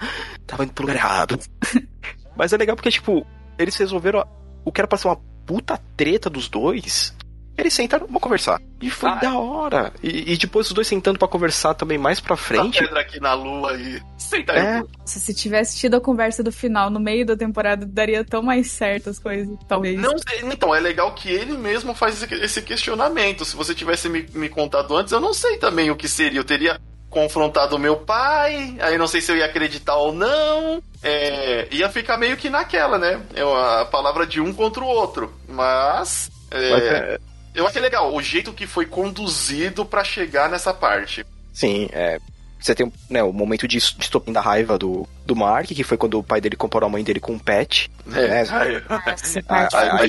[0.47, 1.39] Tava indo pro lugar errado.
[2.37, 3.27] mas é legal porque, tipo,
[3.59, 4.27] eles resolveram
[4.65, 7.15] o que era pra ser uma puta treta dos dois
[7.61, 8.61] eles sentaram, vamos conversar.
[8.81, 9.93] E foi ah, da hora.
[10.03, 12.79] E, e, depois os dois sentando para conversar também mais pra frente.
[12.79, 14.83] A pedra aqui na lua e senta é.
[15.05, 19.11] Se tivesse tido a conversa do final no meio da temporada, daria tão mais certo
[19.11, 19.99] as coisas, talvez.
[19.99, 23.45] Não, então, é legal que ele mesmo faz esse questionamento.
[23.45, 26.41] Se você tivesse me, me contado antes, eu não sei também o que seria.
[26.41, 26.81] Eu teria
[27.11, 30.81] confrontado meu pai, aí não sei se eu ia acreditar ou não.
[31.03, 33.21] É, ia ficar meio que naquela, né?
[33.35, 35.35] É a palavra de um contra o outro.
[35.49, 36.31] Mas.
[36.51, 37.19] É, Mas é,
[37.55, 41.25] eu achei legal o jeito que foi conduzido para chegar nessa parte.
[41.53, 42.19] Sim, é.
[42.61, 46.19] Você tem né, o momento de estopim da raiva do, do Mark, que foi quando
[46.19, 47.91] o pai dele comparou a mãe dele com um pet.
[48.13, 48.45] É, né?
[48.51, 49.21] aí, faz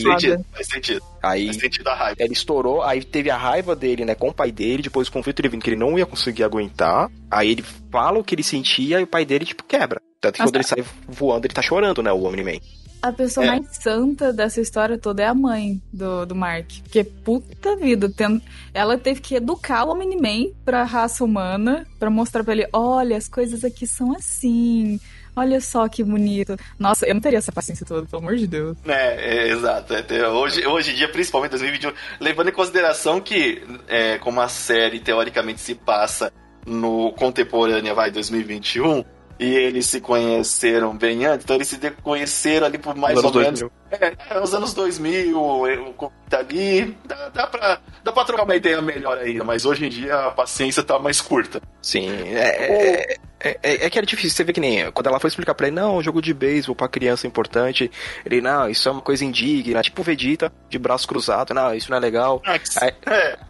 [0.03, 1.01] sentido, faz sentido.
[1.23, 2.15] Aí faz sentido a raiva.
[2.19, 5.39] ele estourou, aí teve a raiva dele, né, com o pai dele, depois o conflito
[5.39, 7.09] ele vindo que ele não ia conseguir aguentar.
[7.29, 10.01] Aí ele fala o que ele sentia e o pai dele, tipo, quebra.
[10.19, 10.51] Tanto que Nossa.
[10.51, 12.59] quando ele sai voando, ele tá chorando, né, o Omni-Man.
[13.01, 13.49] A pessoa é.
[13.49, 16.69] mais santa dessa história toda é a mãe do, do Mark.
[16.83, 18.41] Porque, puta vida, tem,
[18.73, 23.27] ela teve que educar o Omni-Man pra raça humana, pra mostrar pra ele: olha, as
[23.27, 24.99] coisas aqui são assim.
[25.35, 26.57] Olha só que bonito.
[26.77, 28.77] Nossa, eu não teria essa paciência toda, pelo amor de Deus.
[28.85, 29.93] É, é exato.
[29.93, 34.99] É, hoje, hoje em dia, principalmente 2021, levando em consideração que, é, como a série
[34.99, 36.31] teoricamente se passa
[36.65, 39.03] no contemporânea, vai, 2021
[39.41, 43.63] e eles se conheceram bem antes, então eles se conheceram ali por mais ou menos.
[43.89, 48.55] É, é, os anos 2000, o tá ali, dá, dá, pra, dá pra trocar uma
[48.55, 51.59] ideia melhor ainda, mas hoje em dia a paciência tá mais curta.
[51.81, 55.29] Sim, é, é, é, é, que era difícil, você vê que nem quando ela foi
[55.29, 57.89] explicar pra ele, não, jogo de beisebol pra criança é importante,
[58.23, 61.97] ele, não, isso é uma coisa indigna, tipo Vegeta, de braço cruzado, não, isso não
[61.97, 62.43] é legal.
[62.45, 62.93] Aí,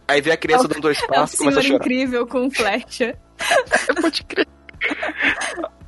[0.08, 1.76] aí vê a criança dando dois passos e começa a chorar.
[1.76, 3.14] incrível com flecha.
[4.02, 4.48] Pode crer.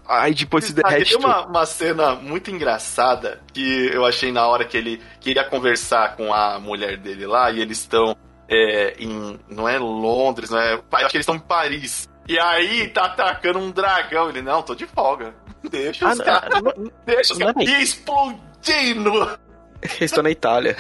[0.08, 1.12] Aí depois se derrete.
[1.12, 6.16] Tem uma, uma cena muito engraçada que eu achei na hora que ele queria conversar
[6.16, 8.16] com a mulher dele lá e eles estão
[8.50, 9.40] é, em.
[9.50, 10.74] Não é Londres, não é.
[10.74, 12.10] Acho que eles estão em Paris.
[12.28, 14.30] E aí tá atacando um dragão.
[14.30, 15.34] Ele, não, tô de folga.
[15.70, 16.62] Deixa os ah, caras.
[17.06, 17.56] Deixa os caras.
[17.58, 19.40] E explodindo!
[19.84, 20.78] Eles estão na Itália.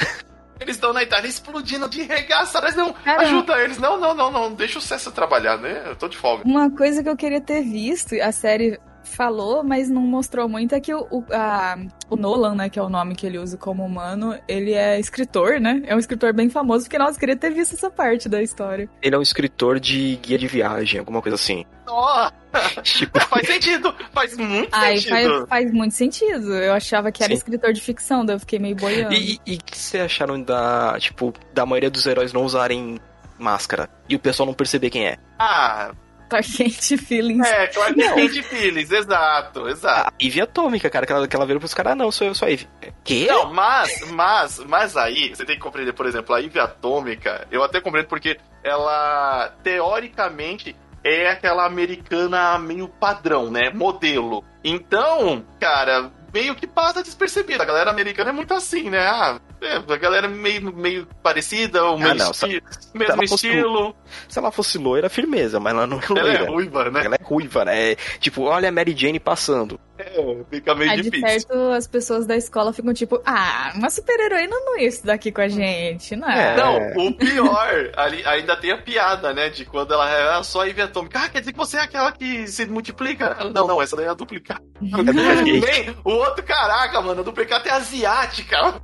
[0.59, 2.61] Eles estão na Itália explodindo de regaça.
[2.71, 3.77] Não, ajuda eles.
[3.77, 4.53] Não, não, não, não.
[4.53, 5.83] Deixa o César trabalhar, né?
[5.87, 6.43] Eu tô de folga.
[6.45, 10.79] Uma coisa que eu queria ter visto, a série falou, mas não mostrou muito, é
[10.79, 11.77] que o, o, a,
[12.09, 15.59] o Nolan, né, que é o nome que ele usa como humano, ele é escritor,
[15.59, 15.81] né?
[15.85, 18.89] É um escritor bem famoso, porque nós queria ter visto essa parte da história.
[19.01, 21.65] Ele é um escritor de guia de viagem, alguma coisa assim.
[21.87, 22.29] Oh,
[22.83, 23.19] tipo...
[23.19, 25.47] faz sentido, faz muito Ai, sentido.
[25.47, 26.53] Faz, faz muito sentido.
[26.53, 27.37] Eu achava que era Sim.
[27.37, 29.13] escritor de ficção, daí eu fiquei meio boiando.
[29.13, 32.99] E o que vocês acharam da, tipo, da maioria dos heróis não usarem
[33.37, 35.17] máscara e o pessoal não perceber quem é?
[35.37, 35.91] Ah,
[36.33, 37.47] Clark Kent Feelings.
[37.47, 40.09] É, Clark Kent Feelings, exato, exato.
[40.09, 42.33] A Ivy Atômica, cara, que ela, que ela vira pros caras, ah, não, sou eu,
[42.33, 42.67] sou a Ivy.
[43.03, 43.27] Que?
[43.27, 47.63] Não, mas, mas, mas aí, você tem que compreender, por exemplo, a Ivy Atômica, eu
[47.63, 53.69] até compreendo porque ela, teoricamente, é aquela americana meio padrão, né?
[53.73, 54.43] Modelo.
[54.63, 57.61] Então, cara, meio que passa despercebido.
[57.61, 59.05] A galera americana é muito assim, né?
[59.05, 63.47] Ah, é, a galera meio, meio parecida, o Ah, não, esti se mesmo ela fosse
[63.47, 63.95] estilo.
[64.27, 66.43] Se ela fosse loira, firmeza, mas ela não é Ela loira.
[66.43, 67.05] é ruiva, né?
[67.05, 67.91] Ela é ruiva, né?
[67.91, 69.79] É, tipo, olha a Mary Jane passando.
[69.97, 71.27] É, fica meio Aí, de difícil.
[71.27, 75.41] certo, as pessoas da escola ficam tipo, ah, uma super-heroína não ia estudar aqui com
[75.41, 76.53] a gente, não é?
[76.53, 76.57] É.
[76.57, 79.49] Não, o pior, ali, ainda tem a piada, né?
[79.49, 81.19] De quando ela é ah, só a Ivy Atômica.
[81.19, 83.37] Ah, quer dizer que você é aquela que se multiplica?
[83.53, 84.63] Não, não, essa daí é a duplicata.
[84.81, 88.81] Nem, o outro, caraca, mano, a duplicata é asiática.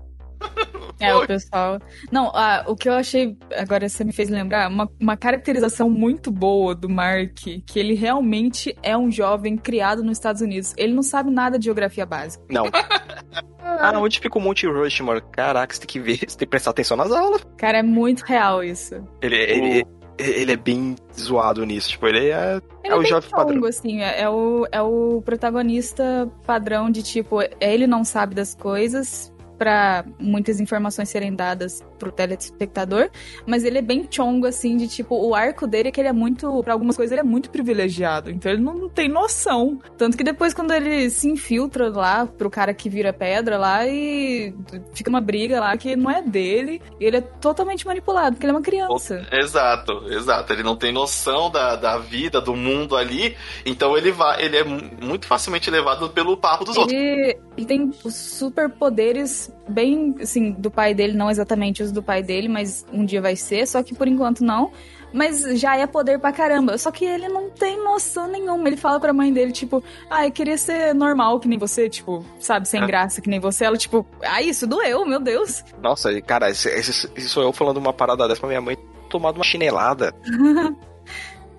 [0.99, 1.79] É, o pessoal.
[2.11, 3.37] Não, ah, o que eu achei.
[3.55, 8.75] Agora você me fez lembrar, uma, uma caracterização muito boa do Mark, que ele realmente
[8.83, 10.73] é um jovem criado nos Estados Unidos.
[10.77, 12.43] Ele não sabe nada de geografia básica.
[12.49, 12.65] Não.
[13.63, 15.21] ah, onde fica o Monte Rushmore?
[15.31, 17.47] Caraca, você tem que ver, você tem que prestar atenção nas aulas.
[17.57, 18.95] Cara, é muito real isso.
[19.21, 19.87] Ele, ele,
[20.17, 23.53] ele é bem zoado nisso, tipo, ele é, Ele é o bem jovem padrão.
[23.55, 28.53] chongo, assim, é, é o, é o protagonista padrão de tipo, ele não sabe das
[28.53, 33.09] coisas pra muitas informações serem dadas pro telespectador,
[33.45, 36.13] mas ele é bem chongo, assim, de tipo, o arco dele é que ele é
[36.13, 39.77] muito, pra algumas coisas ele é muito privilegiado, então ele não, tem noção.
[39.97, 44.53] Tanto que depois quando ele se infiltra lá pro cara que vira pedra lá e
[44.93, 48.55] fica uma briga lá que não é dele, ele é totalmente manipulado, porque ele é
[48.55, 49.27] uma criança.
[49.31, 50.53] Exato, exato.
[50.53, 53.35] Ele não tem noção da, da vida, do mundo ali.
[53.65, 56.97] Então ele vai, ele é mu- muito facilmente levado pelo papo dos outros.
[56.97, 62.21] Ele, ele tem os superpoderes bem, assim, do pai dele, não exatamente os do pai
[62.23, 64.71] dele, mas um dia vai ser, só que por enquanto não.
[65.11, 66.77] Mas já é poder pra caramba.
[66.77, 68.67] Só que ele não tem noção nenhuma.
[68.67, 72.23] Ele fala pra mãe dele, tipo, ah, eu queria ser normal que nem você, tipo,
[72.39, 72.85] sabe, sem É.
[72.85, 73.65] graça que nem você.
[73.65, 75.63] Ela, tipo, ah, isso doeu, meu Deus.
[75.81, 78.77] Nossa, cara, esse, esse- esse sou eu falando uma parada dessa pra minha mãe
[79.09, 80.13] tomado uma chinelada.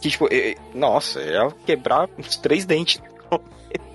[0.01, 3.03] que, tipo, eh, nossa, ia quebrar uns três dentes.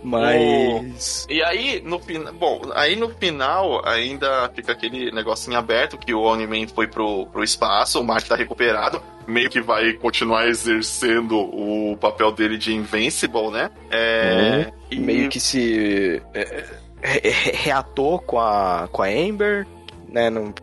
[0.05, 1.25] Mas.
[1.29, 2.33] E aí, no final.
[2.33, 7.43] Bom, aí no final ainda fica aquele negocinho aberto que o Omni-Man foi pro, pro
[7.43, 13.49] espaço, o Mark tá recuperado, meio que vai continuar exercendo o papel dele de Invincible,
[13.51, 13.69] né?
[13.89, 14.71] É.
[14.91, 16.63] e meio que se é,
[17.01, 19.65] re- reatou com a, com a Amber,
[20.09, 20.29] né?
[20.29, 20.53] Não,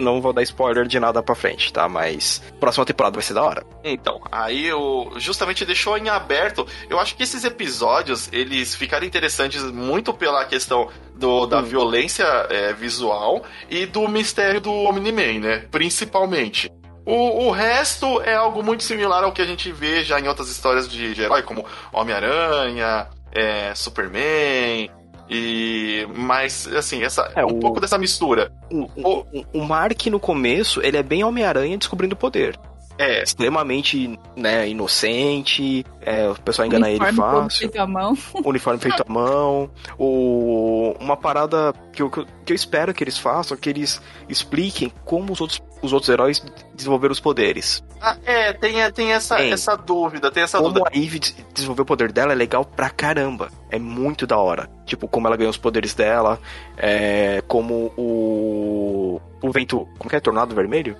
[0.00, 1.88] não vou dar spoiler de nada pra frente, tá?
[1.88, 3.64] Mas próxima temporada vai ser da hora.
[3.82, 6.66] Então, aí eu justamente deixou em aberto.
[6.88, 11.64] Eu acho que esses episódios, eles ficaram interessantes muito pela questão do, da Hum.
[11.64, 15.64] violência é, visual e do mistério do Omni-Man, né?
[15.70, 16.70] Principalmente.
[17.04, 20.48] O, o resto é algo muito similar ao que a gente vê já em outras
[20.48, 24.88] histórias de, de herói, como Homem-Aranha, é, Superman.
[25.28, 26.06] E.
[26.14, 28.52] Mas, assim, essa, É, um o- pouco dessa mistura.
[28.70, 32.58] O, o, o Mark, no começo, ele é bem Homem-Aranha descobrindo poder.
[32.98, 37.58] É, Extremamente, né, inocente, é, o pessoal engana ele Uniforme todo fácil.
[37.60, 38.18] feito à mão.
[38.44, 43.02] uniforme feito à mão, ou uma parada que eu, que eu- que eu espero que
[43.02, 46.42] eles façam, que eles expliquem como os outros, os outros heróis
[46.74, 47.82] desenvolveram os poderes.
[48.00, 49.52] Ah, é tem, tem essa, Tem.
[49.52, 50.90] essa dúvida, tem essa como dúvida.
[50.92, 53.50] a Eve des- desenvolveu o poder dela é legal pra caramba.
[53.70, 54.70] É muito da hora.
[54.86, 56.38] Tipo, como ela ganhou os poderes dela,
[56.76, 59.20] é, como o.
[59.42, 59.88] O vento.
[59.98, 60.20] Como que é?
[60.20, 60.96] Tornado vermelho?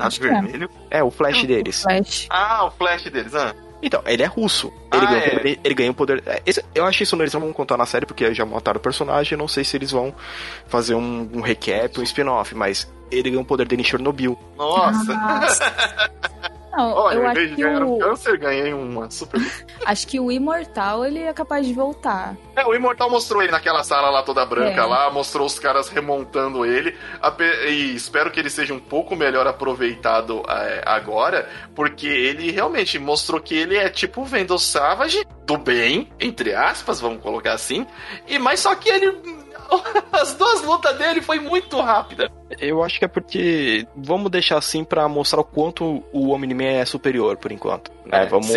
[0.00, 0.30] Acho que é.
[0.30, 0.70] vermelho.
[0.90, 1.82] É, o flash deles.
[1.82, 2.26] Flash.
[2.30, 3.54] Ah, o flash deles, ah.
[3.82, 4.70] Então, ele é russo.
[4.92, 5.30] Ele, Ah, ganhou, é.
[5.30, 6.22] poder- ele ganhou poder.
[6.26, 8.82] é, esse- eu acho isso eles não vão contar na série, porque já mataram o
[8.82, 9.38] personagem.
[9.38, 10.14] Não sei se eles vão
[10.66, 14.38] fazer um, um recap, um spin-off, mas ele ganhou o poder dele em Chernobyl.
[14.56, 15.12] Nossa.
[15.14, 16.10] Nossa.
[16.72, 19.40] Não, Olha, eu em acho vez de que, ganhar um o, câncer, ganhei uma super.
[19.84, 22.36] acho que o Imortal ele é capaz de voltar.
[22.54, 24.84] É, o Imortal mostrou ele naquela sala lá toda branca É.
[24.84, 26.96] lá, mostrou os caras remontando ele.
[27.68, 33.40] E espero que ele seja um pouco melhor aproveitado é, agora, porque ele realmente mostrou
[33.40, 37.84] que ele é tipo o Vendel Savage, do bem, entre aspas, vamos colocar assim.
[38.28, 39.39] E mas só que ele.
[40.12, 42.30] As duas lutas dele foi muito rápida.
[42.58, 46.84] Eu acho que é porque vamos deixar assim pra mostrar o quanto o Omni-Man é
[46.84, 47.90] superior por enquanto.
[48.04, 48.24] né?
[48.24, 48.48] É, vamos,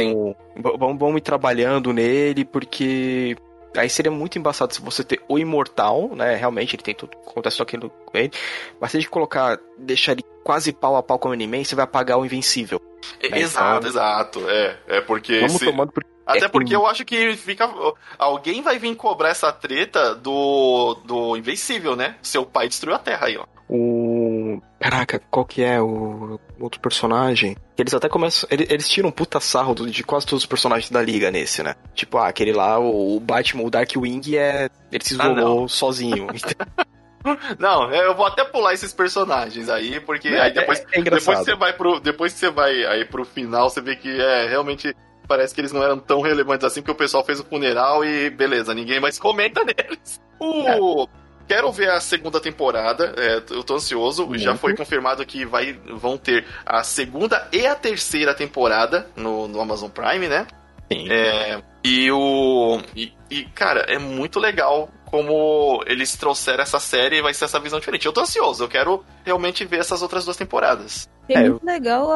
[0.55, 3.35] vamos, vamos ir trabalhando nele, porque
[3.77, 6.35] aí seria muito embaçado se você ter o Imortal, né?
[6.35, 8.31] Realmente ele tem tudo, acontece só aquilo com ele.
[8.79, 11.75] Mas se a gente colocar, deixar ele quase pau a pau com o Omni-Man, você
[11.75, 12.81] vai apagar o Invencível.
[13.21, 14.49] É, É, exato, então- exato.
[14.49, 15.39] É, é porque.
[15.39, 16.03] Vamos se- tomando por.
[16.25, 16.81] Até É, porque hum.
[16.81, 17.69] eu acho que fica.
[18.17, 22.15] Alguém vai vir cobrar essa treta do, do Invencível, né?
[22.21, 23.45] Seu pai destruiu a Terra aí, ó.
[23.69, 24.61] O.
[24.79, 27.57] Caraca, qual que é o outro personagem?
[27.77, 28.47] Eles até começam.
[28.51, 31.75] Eles, eles tiram um puta sarro de quase todos os personagens da liga nesse, né?
[31.93, 34.69] Tipo, ah, aquele lá, o, Batman, o Darkwing é.
[34.91, 36.27] Ele se ah, isolou ah, sozinho.
[37.57, 41.23] Não, eu vou até pular esses personagens aí, porque é, aí depois, é, é depois
[41.23, 41.99] você vai pro.
[41.99, 44.93] Depois que você vai aí pro final, você vê que é realmente.
[45.27, 48.29] Parece que eles não eram tão relevantes assim, porque o pessoal fez o funeral e
[48.29, 50.21] beleza, ninguém mais comenta neles.
[50.39, 51.03] O.
[51.03, 51.23] É.
[51.45, 54.23] Quero ver a segunda temporada, é, eu tô ansioso.
[54.23, 54.37] Uhum.
[54.37, 59.59] Já foi confirmado que vai, vão ter a segunda e a terceira temporada no, no
[59.59, 60.47] Amazon Prime, né?
[60.91, 61.11] Sim.
[61.11, 62.79] É, e o.
[62.95, 67.59] E, e, cara, é muito legal como eles trouxeram essa série e vai ser essa
[67.59, 68.07] visão diferente.
[68.07, 71.07] Eu tô ansioso, eu quero realmente ver essas outras duas temporadas.
[71.29, 72.09] É, é muito legal,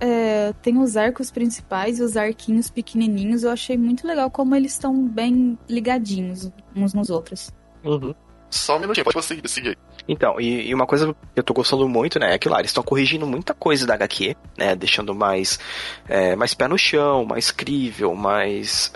[0.00, 3.42] é, tem os arcos principais e os arquinhos pequenininhos.
[3.42, 7.50] Eu achei muito legal como eles estão bem ligadinhos uns nos outros.
[7.82, 8.14] Uhum.
[8.48, 9.76] Só um minutinho, pode seguir, seguir.
[10.06, 12.70] Então, e, e, uma coisa que eu tô gostando muito, né, é que lá, eles
[12.70, 15.58] estão corrigindo muita coisa da HQ, né, deixando mais,
[16.08, 18.92] é, mais pé no chão, mais crível, mais,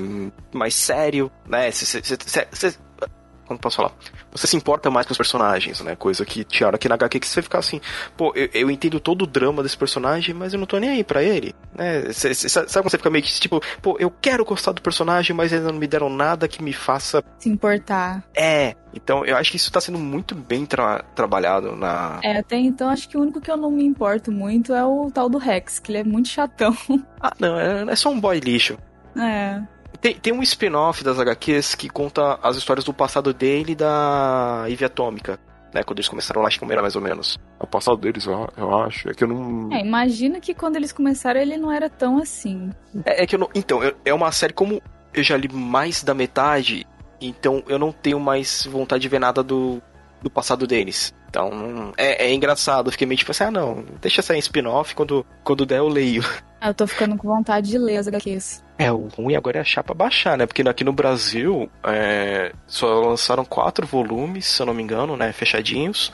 [0.00, 2.74] um, mais sério, né, cê, cê, cê,
[3.52, 3.92] como posso falar?
[4.32, 5.96] Você se importa mais com os personagens, né?
[5.96, 7.80] Coisa que tinha hora aqui na HQ que você fica assim,
[8.16, 11.04] pô, eu, eu, entendo todo o drama desse personagem, mas eu não tô nem aí
[11.04, 12.12] pra ele, né?
[12.12, 15.34] Cê, cê, sabe quando você fica meio que tipo, pô, eu quero gostar do personagem,
[15.34, 18.24] mas ainda não me deram nada que me faça se importar.
[18.34, 22.20] É, então eu acho que isso tá sendo muito bem tra trabalhado na.
[22.22, 25.10] É, até então acho que o único que eu não me importo muito é o
[25.10, 26.76] tal do Rex, que ele é muito chatão.
[27.24, 28.76] Ah, não, é, é só um boy lixo.
[29.16, 29.62] É.
[30.02, 34.64] Tem, tem um spin-off das HQs que conta as histórias do passado dele e da
[34.68, 35.38] Ivy Atômica.
[35.72, 37.38] Né, quando eles começaram lá, acho que era mais ou menos.
[37.58, 39.08] O passado deles, eu, eu acho.
[39.08, 39.72] É que eu não.
[39.72, 42.70] É, imagina que quando eles começaram ele não era tão assim.
[43.06, 43.48] É, é que eu não.
[43.54, 44.82] Então, eu, é uma série como
[45.14, 46.84] eu já li mais da metade,
[47.20, 49.80] então eu não tenho mais vontade de ver nada do,
[50.22, 51.14] do passado deles.
[51.28, 52.88] Então, é, é engraçado.
[52.88, 56.22] Eu fiquei meio tipo assim, ah, não, deixa sair spin-off, quando, quando der eu leio.
[56.64, 58.62] Ah, eu tô ficando com vontade de ler as HQs.
[58.78, 60.46] É, o ruim agora é a chapa baixar, né?
[60.46, 65.32] Porque aqui no Brasil é, só lançaram quatro volumes, se eu não me engano, né?
[65.32, 66.12] Fechadinhos.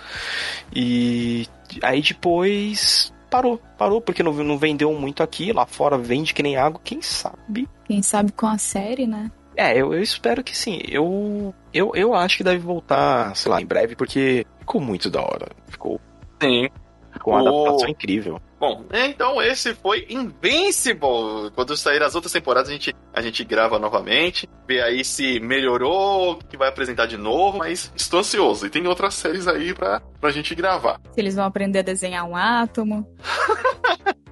[0.75, 1.47] E
[1.83, 5.53] aí depois parou, parou, porque não, não vendeu muito aqui.
[5.53, 7.69] Lá fora vende que nem água, quem sabe?
[7.85, 9.31] Quem sabe com a série, né?
[9.59, 10.81] É, eu, eu espero que sim.
[10.89, 15.21] Eu, eu, eu acho que deve voltar, sei lá, em breve, porque ficou muito da
[15.21, 15.49] hora.
[15.67, 16.01] Ficou.
[16.41, 16.69] Sim.
[17.21, 17.49] Com uma o...
[17.49, 18.41] adaptação incrível.
[18.61, 21.51] Bom, então esse foi Invincible.
[21.57, 26.37] Quando sair as outras temporadas, a gente, a gente grava novamente, vê aí se melhorou,
[26.49, 28.65] que vai apresentar de novo, mas estou ansioso.
[28.65, 31.01] E tem outras séries aí pra, pra gente gravar.
[31.13, 33.05] Se eles vão aprender a desenhar um átomo.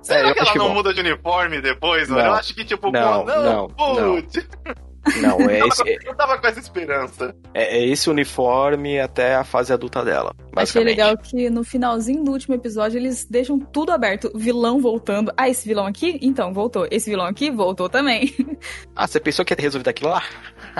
[0.03, 2.29] Será é, que ela que não muda de uniforme depois, mano?
[2.29, 4.49] Eu acho que, tipo, não, pô, não, não, putz.
[4.65, 4.87] Não.
[5.21, 5.99] Não, é esse.
[6.05, 7.35] Eu tava com essa esperança.
[7.55, 10.35] É, é, esse uniforme até a fase adulta dela.
[10.55, 14.31] Achei legal que no finalzinho do último episódio eles deixam tudo aberto.
[14.35, 15.33] Vilão voltando.
[15.37, 16.19] Ah, esse vilão aqui?
[16.21, 16.87] Então, voltou.
[16.91, 18.35] Esse vilão aqui voltou também.
[18.95, 20.23] Ah, você pensou que ia ter resolvido aquilo lá?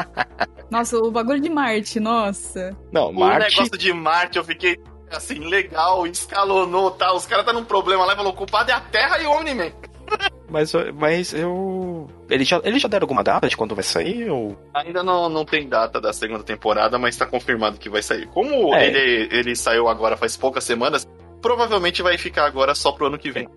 [0.71, 2.77] nossa, o bagulho de Marte, nossa.
[2.91, 3.55] Não, Marte.
[3.55, 4.79] O negócio de Marte eu fiquei
[5.11, 7.13] assim, legal, escalonou, tá?
[7.13, 9.31] Os caras tá num problema lá e falou: o culpado é a Terra e o
[9.31, 9.73] Omni-Man.
[10.49, 12.09] Mas, mas eu.
[12.31, 14.31] Eles já, eles já deram alguma data de quando vai sair?
[14.31, 14.57] Ou...
[14.73, 18.29] Ainda não, não tem data da segunda temporada, mas tá confirmado que vai sair.
[18.29, 18.87] Como é.
[18.87, 21.05] ele, ele saiu agora faz poucas semanas,
[21.43, 23.49] provavelmente vai ficar agora só pro ano que vem.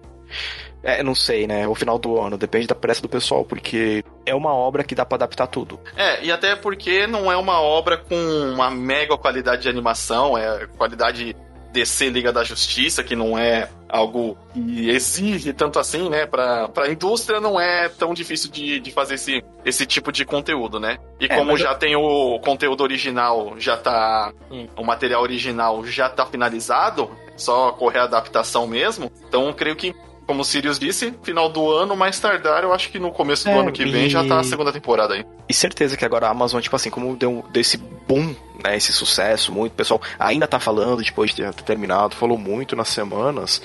[0.81, 1.67] É, não sei, né?
[1.67, 5.05] O final do ano, depende da pressa do pessoal, porque é uma obra que dá
[5.05, 5.79] para adaptar tudo.
[5.95, 8.15] É, e até porque não é uma obra com
[8.53, 11.35] uma mega qualidade de animação, é qualidade
[11.71, 16.25] DC Liga da Justiça, que não é algo que exige tanto assim, né?
[16.25, 20.79] Pra, pra indústria não é tão difícil de, de fazer esse, esse tipo de conteúdo,
[20.79, 20.97] né?
[21.19, 21.75] E é, como já eu...
[21.77, 24.31] tem o conteúdo original, já tá.
[24.51, 24.67] Hum.
[24.75, 29.11] O material original já tá finalizado, só correr a adaptação mesmo.
[29.27, 29.93] Então eu creio que
[30.29, 33.51] como o Sirius disse, final do ano, mais tardar, eu acho que no começo é,
[33.51, 34.09] do ano que vem e...
[34.11, 35.25] já tá a segunda temporada aí.
[35.49, 39.51] E certeza que agora a Amazon, tipo assim, como deu desse boom, né, esse sucesso,
[39.51, 43.59] muito, o pessoal ainda tá falando depois de ter terminado, falou muito nas semanas.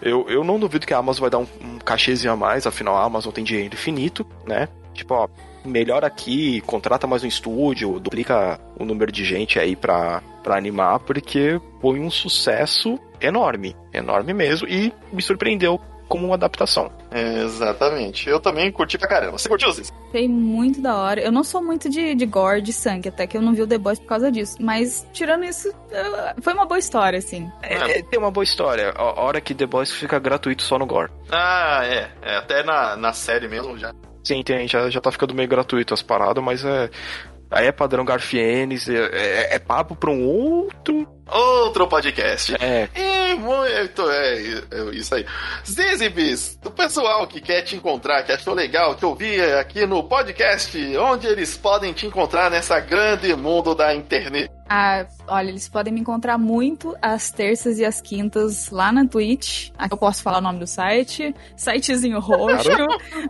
[0.00, 2.96] Eu, eu não duvido que a Amazon vai dar um, um cachezinho a mais, afinal
[2.96, 4.66] a Amazon tem dinheiro infinito, né?
[4.94, 5.28] Tipo, ó,
[5.62, 11.00] melhor aqui, contrata mais um estúdio, duplica o número de gente aí pra, pra animar,
[11.00, 15.78] porque foi um sucesso enorme, enorme mesmo, e me surpreendeu
[16.08, 16.90] como uma adaptação.
[17.10, 18.28] É, exatamente.
[18.28, 19.38] Eu também curti pra caramba.
[19.38, 19.92] Você curtiu, Cis?
[20.10, 21.20] Foi muito da hora.
[21.20, 23.66] Eu não sou muito de, de gore, de sangue, até que eu não vi o
[23.66, 24.56] The Boys por causa disso.
[24.60, 25.72] Mas, tirando isso,
[26.40, 27.50] foi uma boa história, assim.
[27.62, 28.92] É, é, tem uma boa história.
[28.96, 31.10] A hora que The Boys fica gratuito só no gore.
[31.30, 32.10] Ah, é.
[32.22, 33.92] é até na, na série mesmo já.
[34.24, 36.90] Sim, tem, já, já tá ficando meio gratuito as paradas, mas é
[37.50, 41.08] Aí é padrão Garfienes, é, é, é papo pra um outro.
[41.26, 42.54] Outro podcast.
[42.62, 42.88] É.
[42.94, 44.34] E muito, é,
[44.70, 45.24] é isso aí.
[45.66, 50.78] Zizibis, o pessoal que quer te encontrar, que achou legal, que ouvia aqui no podcast,
[50.96, 54.50] onde eles podem te encontrar nessa grande mundo da internet?
[54.68, 59.70] Ah, olha, eles podem me encontrar muito às terças e às quintas lá na Twitch.
[59.78, 61.34] Aqui eu posso falar o nome do site.
[61.56, 62.68] Sitezinho roxo,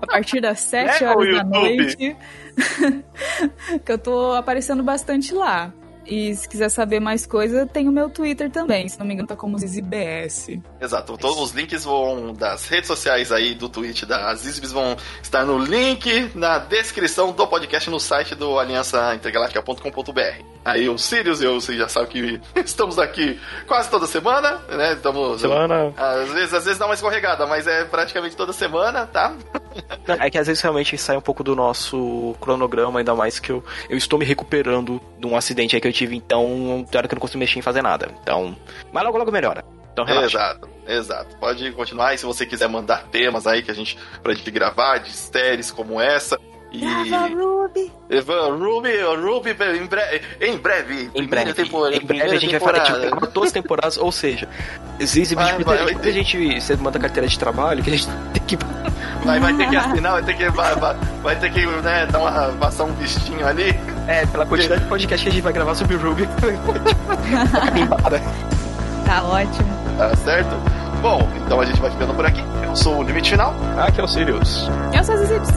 [0.02, 2.16] a partir das 7 É, horas da noite.
[3.84, 5.72] que eu tô aparecendo bastante lá.
[6.08, 8.88] E se quiser saber mais coisa, tem o meu Twitter também.
[8.88, 10.58] Se não me engano, tá como ZizBS.
[10.80, 15.44] Exato, todos os links vão das redes sociais aí do Twitch da Zizibis vão estar
[15.44, 20.58] no link na descrição do podcast no site do aliançaintergaláctica.com.br.
[20.64, 24.92] Aí o Sirius e eu, você já sabe que estamos aqui quase toda semana, né?
[24.92, 25.40] Estamos.
[25.40, 25.92] Semana.
[25.96, 29.34] Às vezes, às vezes dá uma escorregada, mas é praticamente toda semana, tá?
[30.06, 33.64] É que às vezes realmente sai um pouco do nosso cronograma, ainda mais que eu,
[33.88, 37.16] eu estou me recuperando de um acidente aí que eu então tem hora que eu
[37.16, 38.08] não consigo mexer em fazer nada.
[38.22, 38.56] Então.
[38.92, 39.64] Mas logo logo melhora.
[39.92, 40.38] Então relaxa.
[40.38, 41.36] Exato, exato.
[41.38, 44.98] Pode continuar e se você quiser mandar temas aí que a gente pra gente gravar
[44.98, 46.38] de séries como essa.
[46.70, 46.84] E
[47.34, 47.90] Ruby!
[48.10, 52.60] Evan, Ruby, Ruby em breve, em breve, Em breve, temporada, em breve a gente vai
[52.60, 53.00] falar temporada.
[53.00, 54.46] tipo, gravar todas as temporadas, ou seja,
[55.00, 58.06] existe Vai, muita, vai, vai muita gente, você manda carteira de trabalho, que a gente
[58.34, 58.58] tem que
[59.24, 62.18] vai, vai ter que assinar, vai ter que, vai, vai, vai ter que né, dar
[62.18, 63.74] uma, passar um vistinho ali.
[64.06, 66.28] É, pela quantidade de podcast que a gente vai gravar sobre o Ruby.
[67.80, 68.20] Embora.
[69.06, 69.96] Tá ótimo.
[69.96, 70.54] Tá certo?
[71.00, 72.42] Bom, então a gente vai ficando por aqui.
[72.62, 74.68] Eu sou o Limite Final Aqui é o Sirius.
[74.92, 75.50] Eu sou a Zizibs.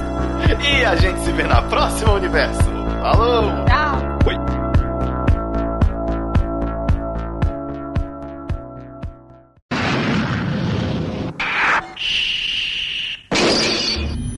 [0.62, 2.64] e a gente se vê na próxima universo.
[3.02, 3.66] Falou!